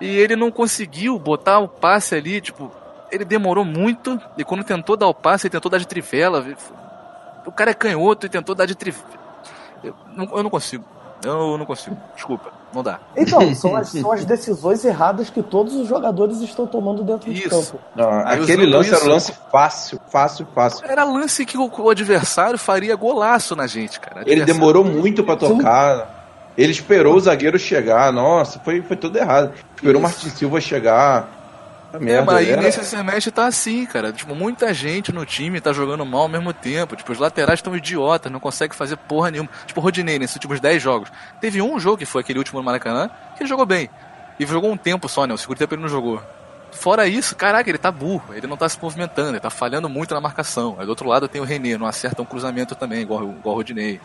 E 0.00 0.06
ele 0.06 0.34
não 0.34 0.50
conseguiu 0.50 1.18
botar 1.18 1.60
o 1.60 1.68
passe 1.68 2.14
ali, 2.14 2.40
tipo, 2.40 2.70
ele 3.10 3.24
demorou 3.24 3.64
muito. 3.64 4.20
E 4.36 4.44
quando 4.44 4.64
tentou 4.64 4.96
dar 4.96 5.06
o 5.06 5.14
passe, 5.14 5.46
ele 5.46 5.52
tentou 5.52 5.70
dar 5.70 5.78
de 5.78 5.86
trivela. 5.86 6.44
O 7.46 7.52
cara 7.52 7.70
é 7.70 7.74
canhoto 7.74 8.26
e 8.26 8.28
tentou 8.28 8.54
dar 8.54 8.66
de 8.66 8.74
trivela. 8.74 9.08
Eu, 9.82 9.94
eu 10.16 10.42
não 10.42 10.50
consigo. 10.50 10.84
Eu 11.24 11.56
não 11.56 11.64
consigo. 11.64 11.96
Desculpa, 12.14 12.52
não 12.74 12.82
dá. 12.82 13.00
Então, 13.16 13.54
são 13.54 13.74
as, 13.76 13.88
são 13.88 14.12
as 14.12 14.24
decisões 14.24 14.84
erradas 14.84 15.30
que 15.30 15.42
todos 15.42 15.74
os 15.74 15.88
jogadores 15.88 16.40
estão 16.40 16.66
tomando 16.66 17.02
dentro 17.02 17.30
isso. 17.30 17.42
de 17.42 17.48
campo. 17.48 17.80
Não, 17.94 18.10
aquele 18.20 18.66
lance 18.66 18.90
isso, 18.90 18.96
era 18.96 19.04
um 19.04 19.08
lance 19.08 19.32
fácil, 19.50 20.00
fácil, 20.08 20.46
fácil. 20.54 20.86
Era 20.86 21.04
lance 21.04 21.46
que 21.46 21.56
o, 21.56 21.70
o 21.78 21.90
adversário 21.90 22.58
faria 22.58 22.94
golaço 22.96 23.54
na 23.54 23.66
gente, 23.66 24.00
cara. 24.00 24.22
Ele 24.26 24.44
demorou 24.44 24.84
muito 24.84 25.22
para 25.22 25.36
tocar. 25.36 25.98
Sim. 25.98 26.24
Ele 26.56 26.70
esperou 26.70 27.16
o 27.16 27.20
zagueiro 27.20 27.58
chegar. 27.58 28.12
Nossa, 28.12 28.60
foi, 28.60 28.80
foi 28.82 28.96
tudo 28.96 29.18
errado. 29.18 29.52
Esperou 29.74 29.98
o 29.98 30.02
Martin 30.02 30.30
Silva 30.30 30.60
chegar. 30.60 31.33
É, 31.94 31.98
merda, 31.98 32.22
é, 32.22 32.24
mas 32.24 32.36
aí 32.36 32.50
era... 32.50 32.62
nesse 32.62 32.84
semestre 32.84 33.30
tá 33.30 33.46
assim, 33.46 33.86
cara. 33.86 34.12
Tipo, 34.12 34.34
muita 34.34 34.74
gente 34.74 35.12
no 35.12 35.24
time 35.24 35.60
tá 35.60 35.72
jogando 35.72 36.04
mal 36.04 36.22
ao 36.22 36.28
mesmo 36.28 36.52
tempo. 36.52 36.96
Tipo, 36.96 37.12
os 37.12 37.18
laterais 37.18 37.58
estão 37.58 37.76
idiotas, 37.76 38.30
não 38.30 38.40
conseguem 38.40 38.76
fazer 38.76 38.96
porra 38.96 39.30
nenhuma. 39.30 39.48
Tipo, 39.66 39.80
o 39.80 39.82
Rodinei, 39.82 40.18
nesses 40.18 40.34
últimos 40.36 40.60
10 40.60 40.82
jogos. 40.82 41.12
Teve 41.40 41.62
um 41.62 41.78
jogo, 41.78 41.98
que 41.98 42.06
foi 42.06 42.22
aquele 42.22 42.38
último 42.38 42.58
no 42.58 42.64
Maracanã, 42.64 43.08
que 43.36 43.42
ele 43.42 43.48
jogou 43.48 43.64
bem. 43.64 43.88
E 44.38 44.44
jogou 44.44 44.72
um 44.72 44.76
tempo 44.76 45.08
só, 45.08 45.26
né? 45.26 45.34
O 45.34 45.38
segundo 45.38 45.58
tempo 45.58 45.74
ele 45.74 45.82
não 45.82 45.88
jogou. 45.88 46.20
Fora 46.72 47.06
isso, 47.06 47.36
caraca, 47.36 47.70
ele 47.70 47.78
tá 47.78 47.92
burro, 47.92 48.34
ele 48.34 48.48
não 48.48 48.56
tá 48.56 48.68
se 48.68 48.76
movimentando, 48.82 49.30
ele 49.30 49.40
tá 49.40 49.48
falhando 49.48 49.88
muito 49.88 50.12
na 50.12 50.20
marcação. 50.20 50.74
Aí 50.76 50.84
do 50.84 50.88
outro 50.88 51.08
lado 51.08 51.28
tem 51.28 51.40
o 51.40 51.44
René, 51.44 51.78
não 51.78 51.86
acerta 51.86 52.20
um 52.20 52.24
cruzamento 52.24 52.74
também, 52.74 53.02
igual, 53.02 53.22
igual 53.22 53.54
o 53.54 53.58
Rodinei. 53.58 54.00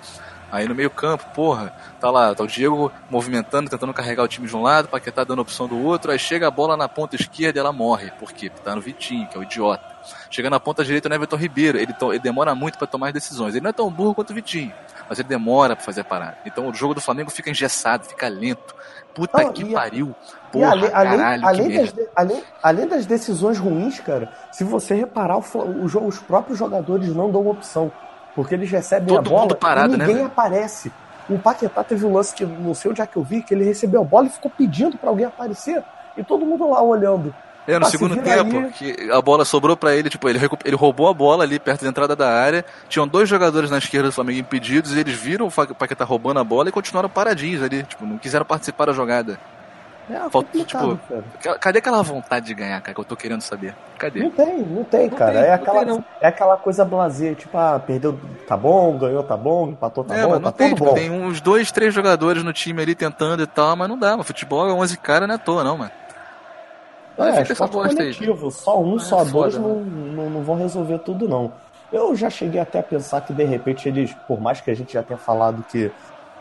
Aí 0.51 0.67
no 0.67 0.73
meio 0.73 0.89
campo, 0.89 1.25
porra, 1.33 1.73
tá 1.99 2.09
lá, 2.09 2.33
tá 2.33 2.43
o 2.43 2.47
Diego 2.47 2.91
movimentando, 3.09 3.69
tentando 3.69 3.93
carregar 3.93 4.23
o 4.23 4.27
time 4.27 4.47
de 4.47 4.55
um 4.55 4.61
lado, 4.61 4.87
Paquetá 4.87 5.23
dando 5.23 5.41
opção 5.41 5.67
do 5.67 5.77
outro, 5.77 6.11
aí 6.11 6.17
chega 6.17 6.47
a 6.47 6.51
bola 6.51 6.75
na 6.75 6.89
ponta 6.89 7.15
esquerda 7.15 7.59
e 7.59 7.61
ela 7.61 7.71
morre. 7.71 8.11
Por 8.19 8.31
quê? 8.31 8.49
Porque 8.49 8.63
tá 8.63 8.75
no 8.75 8.81
Vitinho, 8.81 9.27
que 9.27 9.37
é 9.37 9.39
o 9.39 9.43
idiota. 9.43 9.83
Chega 10.31 10.49
na 10.49 10.59
ponta 10.59 10.83
direita 10.83 11.07
no 11.07 11.15
Everton 11.15 11.35
Ribeiro, 11.35 11.77
ele, 11.77 11.93
ele 12.01 12.19
demora 12.19 12.55
muito 12.55 12.77
para 12.77 12.87
tomar 12.87 13.07
as 13.07 13.13
decisões. 13.13 13.53
Ele 13.53 13.63
não 13.63 13.69
é 13.69 13.73
tão 13.73 13.91
burro 13.91 14.15
quanto 14.15 14.31
o 14.31 14.33
Vitinho, 14.33 14.73
mas 15.07 15.19
ele 15.19 15.27
demora 15.27 15.75
para 15.75 15.85
fazer 15.85 16.01
a 16.01 16.05
parada. 16.05 16.37
Então 16.45 16.67
o 16.67 16.73
jogo 16.73 16.95
do 16.95 17.01
Flamengo 17.01 17.29
fica 17.29 17.49
engessado, 17.49 18.05
fica 18.05 18.27
lento. 18.27 18.75
Puta 19.13 19.43
não, 19.43 19.53
que 19.53 19.65
pariu. 19.73 20.15
Porra, 20.51 20.71
além, 20.71 20.89
caralho, 20.89 21.45
além, 21.45 21.77
das, 21.77 21.93
além, 22.15 22.43
além, 22.63 22.87
das 22.87 23.05
decisões 23.05 23.57
ruins, 23.57 23.99
cara, 23.99 24.31
se 24.51 24.63
você 24.63 24.95
reparar, 24.95 25.37
o, 25.37 25.43
o, 25.57 26.07
os 26.07 26.19
próprios 26.19 26.57
jogadores 26.57 27.13
não 27.13 27.31
dão 27.31 27.47
opção. 27.47 27.91
Porque 28.39 28.55
eles 28.55 28.71
recebem 28.71 29.09
Todo 29.09 29.17
a 29.17 29.21
bola 29.21 29.53
parado, 29.53 29.95
e 29.95 29.97
né, 29.97 30.07
ninguém 30.07 30.23
né, 30.23 30.27
aparece. 30.27 30.89
O 31.29 31.37
Paquetá 31.37 31.83
teve 31.83 32.05
um 32.05 32.13
lance 32.13 32.33
que 32.33 32.45
não 32.45 32.73
sei 32.73 32.89
onde 32.89 33.01
é 33.01 33.05
que 33.05 33.17
eu 33.17 33.21
vi, 33.21 33.41
que 33.41 33.53
ele 33.53 33.65
recebeu 33.65 33.99
a 33.99 34.03
bola 34.05 34.27
e 34.27 34.29
ficou 34.29 34.49
pedindo 34.49 34.97
para 34.97 35.09
alguém 35.09 35.25
aparecer. 35.25 35.83
E 36.15 36.23
todo 36.23 36.45
mundo 36.45 36.69
lá 36.69 36.81
olhando. 36.81 37.35
É, 37.67 37.77
no 37.77 37.85
ah, 37.85 37.89
segundo 37.89 38.15
tempo, 38.15 38.57
aí... 38.57 38.71
que 38.71 39.11
a 39.11 39.21
bola 39.21 39.43
sobrou 39.43 39.75
para 39.75 39.93
ele, 39.93 40.09
tipo, 40.09 40.29
ele, 40.29 40.39
ele 40.63 40.75
roubou 40.77 41.09
a 41.09 41.13
bola 41.13 41.43
ali 41.43 41.59
perto 41.59 41.83
da 41.83 41.89
entrada 41.89 42.15
da 42.15 42.29
área. 42.29 42.63
Tinham 42.87 43.05
dois 43.05 43.27
jogadores 43.27 43.69
na 43.69 43.77
esquerda 43.77 44.07
do 44.07 44.13
Flamengo 44.13 44.39
impedidos, 44.39 44.95
e 44.95 44.99
eles 45.01 45.15
viram 45.15 45.47
o 45.47 45.51
Paquetá 45.51 46.05
roubando 46.05 46.39
a 46.39 46.43
bola 46.45 46.69
e 46.69 46.71
continuaram 46.71 47.09
paradinhos 47.09 47.61
ali, 47.61 47.83
tipo, 47.83 48.05
não 48.05 48.17
quiseram 48.17 48.45
participar 48.45 48.85
da 48.85 48.93
jogada. 48.93 49.37
É 50.09 50.29
Falta, 50.29 50.65
tipo, 50.65 50.99
cara. 51.39 51.57
Cadê 51.59 51.79
aquela 51.79 52.01
vontade 52.01 52.47
de 52.47 52.53
ganhar, 52.55 52.81
cara, 52.81 52.95
que 52.95 52.99
eu 52.99 53.05
tô 53.05 53.15
querendo 53.15 53.41
saber? 53.41 53.75
Cadê? 53.97 54.23
Não 54.23 54.31
tem, 54.31 54.57
não 54.59 54.83
tem, 54.83 55.07
Não 55.07 55.17
cara. 55.17 55.33
tem, 55.33 55.41
é, 55.43 55.53
aquela, 55.53 55.85
tem, 55.85 56.05
é 56.21 56.27
aquela 56.27 56.57
coisa 56.57 56.83
blazer, 56.83 57.35
tipo, 57.35 57.55
ah, 57.55 57.79
perdeu, 57.79 58.19
tá 58.47 58.57
bom, 58.57 58.97
ganhou, 58.97 59.21
tá 59.21 59.37
bom, 59.37 59.69
empatou, 59.69 60.03
tá 60.03 60.15
é, 60.15 60.25
bom, 60.25 60.33
tá 60.33 60.39
não 60.39 60.51
tem, 60.51 60.69
tudo 60.69 60.77
tipo, 60.77 60.89
bom. 60.89 60.93
tem 60.95 61.11
uns 61.11 61.39
dois, 61.41 61.71
três 61.71 61.93
jogadores 61.93 62.43
no 62.43 62.51
time 62.51 62.81
ali 62.81 62.95
tentando 62.95 63.43
e 63.43 63.47
tal, 63.47 63.75
mas 63.75 63.87
não 63.87 63.97
dá, 63.97 64.11
mano. 64.11 64.23
Futebol 64.23 64.67
é 64.67 64.73
11 64.73 64.97
caras, 64.97 65.27
não 65.27 65.33
é 65.33 65.37
à 65.37 65.39
toa, 65.39 65.63
não, 65.63 65.77
mano. 65.77 65.91
É, 67.17 67.33
fica 67.41 67.51
essa 67.51 67.67
bosta 67.67 68.01
aí. 68.01 68.13
coletivo, 68.15 68.49
só 68.49 68.81
um, 68.81 68.95
É 68.95 68.99
só 68.99 69.17
foda, 69.19 69.31
dois 69.31 69.57
não, 69.57 69.75
não, 69.75 70.29
não 70.29 70.41
vão 70.41 70.55
resolver 70.55 70.99
tudo, 70.99 71.27
não. 71.27 71.51
Eu 71.91 72.15
já 72.15 72.29
cheguei 72.29 72.61
até 72.61 72.79
a 72.79 72.83
pensar 72.83 73.21
que, 73.21 73.33
de 73.33 73.43
repente, 73.43 73.89
eles, 73.89 74.13
por 74.27 74.39
mais 74.39 74.61
que 74.61 74.71
a 74.71 74.75
gente 74.75 74.93
já 74.93 75.03
tenha 75.03 75.17
falado 75.17 75.63
que, 75.69 75.91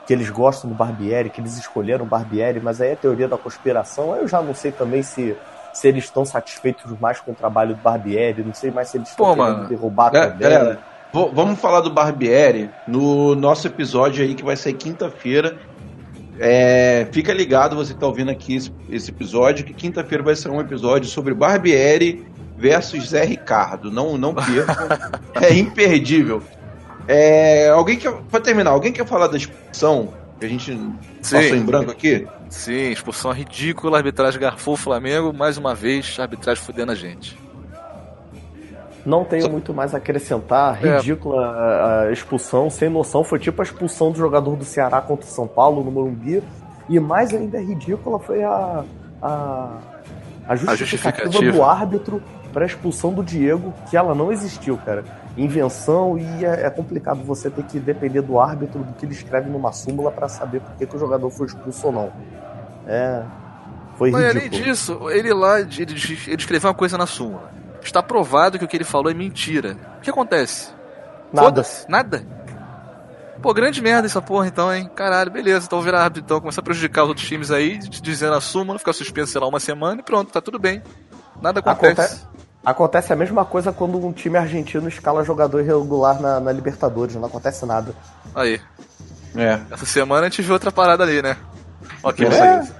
que 0.08 0.14
eles 0.14 0.30
gostam 0.30 0.70
do 0.70 0.74
Barbieri, 0.74 1.28
que 1.28 1.38
eles 1.38 1.58
escolheram 1.58 2.06
o 2.06 2.08
Barbieri, 2.08 2.60
mas 2.62 2.80
aí 2.80 2.92
é 2.92 2.96
teoria 2.96 3.28
da 3.28 3.36
conspiração, 3.36 4.16
eu 4.16 4.26
já 4.26 4.40
não 4.40 4.54
sei 4.54 4.72
também 4.72 5.02
se, 5.02 5.36
se 5.70 5.86
eles 5.86 6.04
estão 6.04 6.24
satisfeitos 6.24 6.98
mais 6.98 7.20
com 7.20 7.32
o 7.32 7.34
trabalho 7.34 7.74
do 7.74 7.82
Barbieri, 7.82 8.42
não 8.42 8.54
sei 8.54 8.70
mais 8.70 8.88
se 8.88 8.96
eles 8.96 9.10
estão 9.10 9.34
querendo 9.34 9.68
derrubar 9.68 10.10
Ga- 10.10 10.30
também. 10.30 10.38
Galera, 10.48 10.78
vamos 11.12 11.60
falar 11.60 11.82
do 11.82 11.90
Barbieri 11.90 12.70
no 12.86 13.34
nosso 13.34 13.66
episódio 13.66 14.24
aí 14.24 14.34
que 14.34 14.42
vai 14.42 14.56
sair 14.56 14.72
quinta-feira. 14.72 15.58
É, 16.40 17.06
fica 17.12 17.30
ligado, 17.34 17.76
você 17.76 17.92
que 17.92 18.00
tá 18.00 18.06
ouvindo 18.06 18.30
aqui 18.30 18.56
esse, 18.56 18.72
esse 18.88 19.10
episódio, 19.10 19.62
que 19.62 19.74
quinta-feira 19.74 20.24
vai 20.24 20.34
ser 20.34 20.48
um 20.48 20.58
episódio 20.60 21.06
sobre 21.06 21.34
Barbieri 21.34 22.26
versus 22.56 23.10
Zé 23.10 23.24
Ricardo. 23.26 23.90
Não, 23.90 24.16
não 24.16 24.32
percam. 24.32 24.88
é 25.42 25.52
imperdível. 25.52 26.42
É, 27.10 27.70
alguém 27.70 27.96
quer, 27.98 28.12
pra 28.30 28.38
terminar, 28.38 28.70
alguém 28.70 28.92
quer 28.92 29.06
falar 29.06 29.28
da 29.28 29.38
expulsão 29.72 30.08
que 30.38 30.46
a 30.46 30.48
gente 30.48 30.78
passou 31.20 31.40
em 31.40 31.62
branco 31.64 31.90
aqui? 31.90 32.26
Sim, 32.48 32.90
expulsão 32.90 33.32
ridícula, 33.32 33.96
a 33.96 34.00
arbitragem 34.00 34.40
garfou 34.40 34.74
o 34.74 34.76
Flamengo, 34.76 35.32
mais 35.32 35.58
uma 35.58 35.74
vez, 35.74 36.16
a 36.18 36.22
arbitragem 36.22 36.62
fudendo 36.62 36.92
a 36.92 36.94
gente. 36.94 37.36
Não 39.04 39.24
tenho 39.24 39.50
muito 39.50 39.72
mais 39.72 39.94
a 39.94 39.98
acrescentar. 39.98 40.84
É. 40.84 40.96
Ridícula 40.96 41.46
a- 41.46 42.00
a 42.02 42.12
expulsão, 42.12 42.68
sem 42.68 42.88
noção. 42.90 43.24
Foi 43.24 43.38
tipo 43.38 43.62
a 43.62 43.64
expulsão 43.64 44.10
do 44.12 44.18
jogador 44.18 44.54
do 44.56 44.64
Ceará 44.64 45.00
contra 45.00 45.24
o 45.26 45.28
São 45.30 45.46
Paulo 45.46 45.82
no 45.82 45.90
Morumbi. 45.90 46.42
E 46.88 46.98
mais 47.00 47.32
ainda 47.32 47.58
ridícula 47.60 48.18
foi 48.18 48.42
a, 48.42 48.84
a, 49.22 49.78
a 50.46 50.56
justificativa, 50.56 51.24
justificativa. 51.30 51.52
do 51.52 51.62
árbitro 51.62 52.22
para 52.52 52.64
a 52.64 52.66
expulsão 52.66 53.12
do 53.12 53.22
Diego, 53.22 53.72
que 53.88 53.96
ela 53.96 54.14
não 54.14 54.32
existiu, 54.32 54.76
cara. 54.78 55.04
Invenção 55.36 56.18
e 56.18 56.44
é, 56.44 56.66
é 56.66 56.70
complicado 56.70 57.22
você 57.22 57.50
ter 57.50 57.64
que 57.64 57.78
depender 57.78 58.22
do 58.22 58.40
árbitro 58.40 58.82
do 58.82 58.92
que 58.94 59.06
ele 59.06 59.12
escreve 59.12 59.48
numa 59.48 59.72
súmula 59.72 60.10
para 60.10 60.28
saber 60.28 60.60
por 60.60 60.74
que, 60.76 60.86
que 60.86 60.96
o 60.96 60.98
jogador 60.98 61.30
foi 61.30 61.46
expulso 61.46 61.86
ou 61.86 61.92
não. 61.92 62.12
É. 62.86 63.22
Foi 63.96 64.10
Mas 64.10 64.24
além 64.24 64.44
ridículo. 64.44 64.64
disso, 64.64 65.10
ele 65.10 65.32
lá, 65.32 65.60
ele, 65.60 65.72
ele 65.78 66.36
escreveu 66.36 66.68
uma 66.70 66.74
coisa 66.74 66.96
na 66.96 67.06
súmula. 67.06 67.50
Está 67.82 68.02
provado 68.02 68.58
que 68.58 68.64
o 68.64 68.68
que 68.68 68.76
ele 68.76 68.84
falou 68.84 69.10
é 69.10 69.14
mentira. 69.14 69.76
O 69.98 70.00
que 70.00 70.10
acontece? 70.10 70.70
Nada. 71.32 71.64
Nada? 71.88 72.26
Pô, 73.42 73.54
grande 73.54 73.80
merda 73.80 74.06
essa 74.06 74.20
porra 74.20 74.48
então, 74.48 74.72
hein? 74.72 74.90
Caralho, 74.94 75.30
beleza. 75.30 75.66
Então 75.66 75.80
virar 75.80 76.02
árbitro, 76.02 76.24
então, 76.24 76.40
começar 76.40 76.60
a 76.60 76.64
prejudicar 76.64 77.04
os 77.04 77.10
outros 77.10 77.26
times 77.26 77.50
aí, 77.50 77.78
dizendo 77.78 78.34
a 78.34 78.40
súmula, 78.40 78.78
ficar 78.78 78.92
suspenso, 78.92 79.32
sei 79.32 79.40
lá, 79.40 79.46
uma 79.46 79.60
semana 79.60 80.00
e 80.00 80.04
pronto, 80.04 80.32
tá 80.32 80.40
tudo 80.40 80.58
bem. 80.58 80.82
Nada 81.40 81.60
acontece. 81.60 81.86
Acontece, 81.86 82.26
acontece 82.64 83.12
a 83.12 83.16
mesma 83.16 83.44
coisa 83.44 83.72
quando 83.72 83.98
um 84.04 84.12
time 84.12 84.36
argentino 84.36 84.88
escala 84.88 85.24
jogador 85.24 85.60
irregular 85.60 86.20
na, 86.20 86.40
na 86.40 86.52
Libertadores, 86.52 87.14
não 87.16 87.26
acontece 87.26 87.64
nada. 87.66 87.94
Aí, 88.34 88.60
É, 89.36 89.60
essa 89.70 89.86
semana 89.86 90.26
a 90.26 90.28
gente 90.28 90.42
viu 90.42 90.52
outra 90.54 90.72
parada 90.72 91.02
ali, 91.04 91.20
né? 91.22 91.36
Ok, 92.02 92.26
É. 92.26 92.28
beleza. 92.30 92.74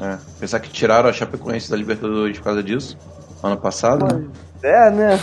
é. 0.00 0.18
Pensar 0.38 0.60
que 0.60 0.70
tiraram 0.70 1.08
a 1.08 1.12
Chapecoense 1.12 1.70
da 1.70 1.76
Libertadores 1.76 2.38
por 2.38 2.44
causa 2.44 2.62
disso, 2.62 2.96
ano 3.42 3.56
passado. 3.56 4.04
né? 4.06 4.24
É, 4.62 4.90
né? 4.90 5.20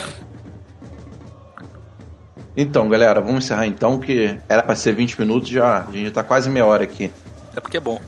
Então, 2.57 2.89
galera, 2.89 3.21
vamos 3.21 3.45
encerrar 3.45 3.65
então, 3.67 3.99
que 3.99 4.37
era 4.49 4.61
pra 4.61 4.75
ser 4.75 4.93
20 4.93 5.19
minutos, 5.19 5.49
já, 5.49 5.85
a 5.87 5.91
gente 5.91 6.05
já 6.05 6.11
tá 6.11 6.23
quase 6.23 6.49
meia 6.49 6.65
hora 6.65 6.83
aqui. 6.83 7.11
É 7.55 7.59
porque 7.61 7.77
é 7.77 7.79
bom. 7.79 7.99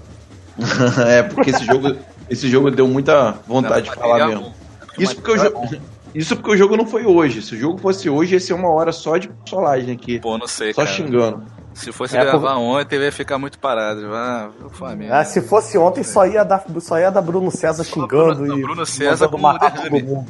é, 1.08 1.24
porque 1.24 1.52
esse 1.52 1.64
jogo, 1.66 1.96
esse 2.30 2.50
jogo 2.50 2.70
deu 2.70 2.88
muita 2.88 3.32
vontade 3.48 3.90
de 3.90 3.96
falar 3.96 4.20
é 4.20 4.26
mesmo. 4.28 4.54
Isso 4.98 5.16
porque, 5.16 5.38
jogo, 5.38 5.70
isso 6.14 6.36
porque 6.36 6.52
o 6.52 6.58
jogo 6.58 6.76
não 6.78 6.86
foi 6.86 7.06
hoje. 7.06 7.42
Se 7.42 7.56
o 7.56 7.58
jogo 7.58 7.78
fosse 7.78 8.10
hoje, 8.10 8.34
ia 8.34 8.40
ser 8.40 8.54
uma 8.54 8.70
hora 8.70 8.92
só 8.92 9.18
de 9.18 9.32
solagem 9.48 9.94
aqui. 9.96 10.20
Pô, 10.20 10.38
não 10.38 10.48
sei, 10.48 10.74
Só 10.74 10.84
cara. 10.84 10.96
xingando. 10.96 11.44
Se 11.74 11.90
fosse 11.94 12.18
É, 12.18 12.22
gravar 12.26 12.58
ontem, 12.58 12.98
eu 12.98 13.04
ia 13.04 13.12
ficar 13.14 13.38
muito 13.38 13.58
parado. 13.58 14.14
Ah, 14.14 14.50
Flamengo. 14.72 15.14
Ah, 15.14 15.24
se 15.24 15.42
fosse 15.42 15.78
ontem, 15.78 16.04
só 16.04 16.26
ia 16.28 16.44
dar, 16.44 16.66
só 16.82 17.00
ia 17.00 17.10
dar 17.10 17.22
Bruno 17.22 17.50
César 17.50 17.86
xingando 17.86 18.36
Bruno- 18.36 18.60
e 18.60 18.62
Bruno 18.62 18.86
César 18.86 19.30
com 19.30 19.38
derrame. 19.38 20.04
mundo. 20.04 20.28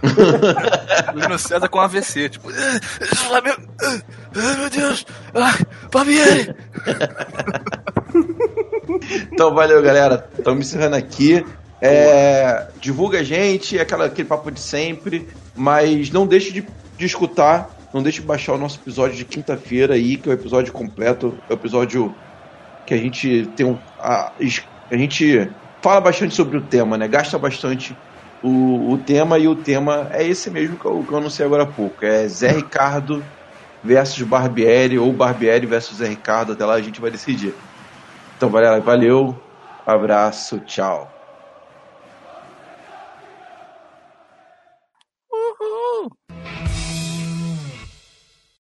Bruno 1.12 1.38
César 1.38 1.68
com 1.68 1.78
AVC, 1.80 2.30
tipo, 2.30 2.48
"Ah, 2.50 2.80
Flamengo, 3.16 3.60
ah, 3.82 3.98
ai 4.36 4.56
meu 4.56 4.70
Deus, 4.70 5.04
ai. 5.34 5.58
Então, 9.32 9.54
valeu, 9.54 9.82
galera. 9.82 10.28
Estamos 10.38 10.66
encerrando 10.66 10.96
aqui. 10.96 11.44
É, 11.80 12.66
divulga 12.80 13.20
a 13.20 13.22
gente, 13.22 13.78
aquela, 13.78 14.06
aquele 14.06 14.28
papo 14.28 14.50
de 14.50 14.60
sempre. 14.60 15.28
Mas 15.54 16.10
não 16.10 16.26
deixe 16.26 16.52
de, 16.52 16.66
de 16.96 17.06
escutar, 17.06 17.70
não 17.92 18.02
deixe 18.02 18.20
de 18.20 18.26
baixar 18.26 18.54
o 18.54 18.58
nosso 18.58 18.78
episódio 18.80 19.16
de 19.16 19.24
quinta-feira 19.24 19.94
aí, 19.94 20.16
que 20.16 20.28
é 20.28 20.32
o 20.32 20.34
episódio 20.34 20.72
completo. 20.72 21.38
É 21.48 21.52
o 21.52 21.54
episódio 21.54 22.14
que 22.86 22.94
a 22.94 22.98
gente 22.98 23.48
tem 23.56 23.66
um. 23.66 23.78
A, 23.98 24.32
a 24.90 24.96
gente 24.96 25.50
fala 25.82 26.00
bastante 26.00 26.34
sobre 26.34 26.56
o 26.56 26.62
tema, 26.62 26.96
né? 26.96 27.06
Gasta 27.06 27.38
bastante 27.38 27.96
o, 28.42 28.92
o 28.92 28.98
tema, 28.98 29.38
e 29.38 29.48
o 29.48 29.54
tema 29.54 30.08
é 30.12 30.26
esse 30.26 30.50
mesmo 30.50 30.76
que 30.76 30.84
eu, 30.84 31.04
que 31.06 31.12
eu 31.12 31.18
anunciei 31.18 31.46
agora 31.46 31.64
há 31.64 31.66
pouco. 31.66 32.04
É 32.04 32.26
Zé 32.28 32.52
Ricardo 32.52 33.24
versus 33.82 34.22
Barbieri, 34.22 34.98
ou 34.98 35.12
Barbieri 35.12 35.66
versus 35.66 35.98
Zé 35.98 36.08
Ricardo. 36.08 36.52
Até 36.52 36.64
lá 36.64 36.74
a 36.74 36.82
gente 36.82 37.00
vai 37.00 37.10
decidir. 37.10 37.54
Então, 38.36 38.50
galera, 38.50 38.80
valeu, 38.80 39.36
abraço, 39.86 40.60
tchau. 40.60 41.17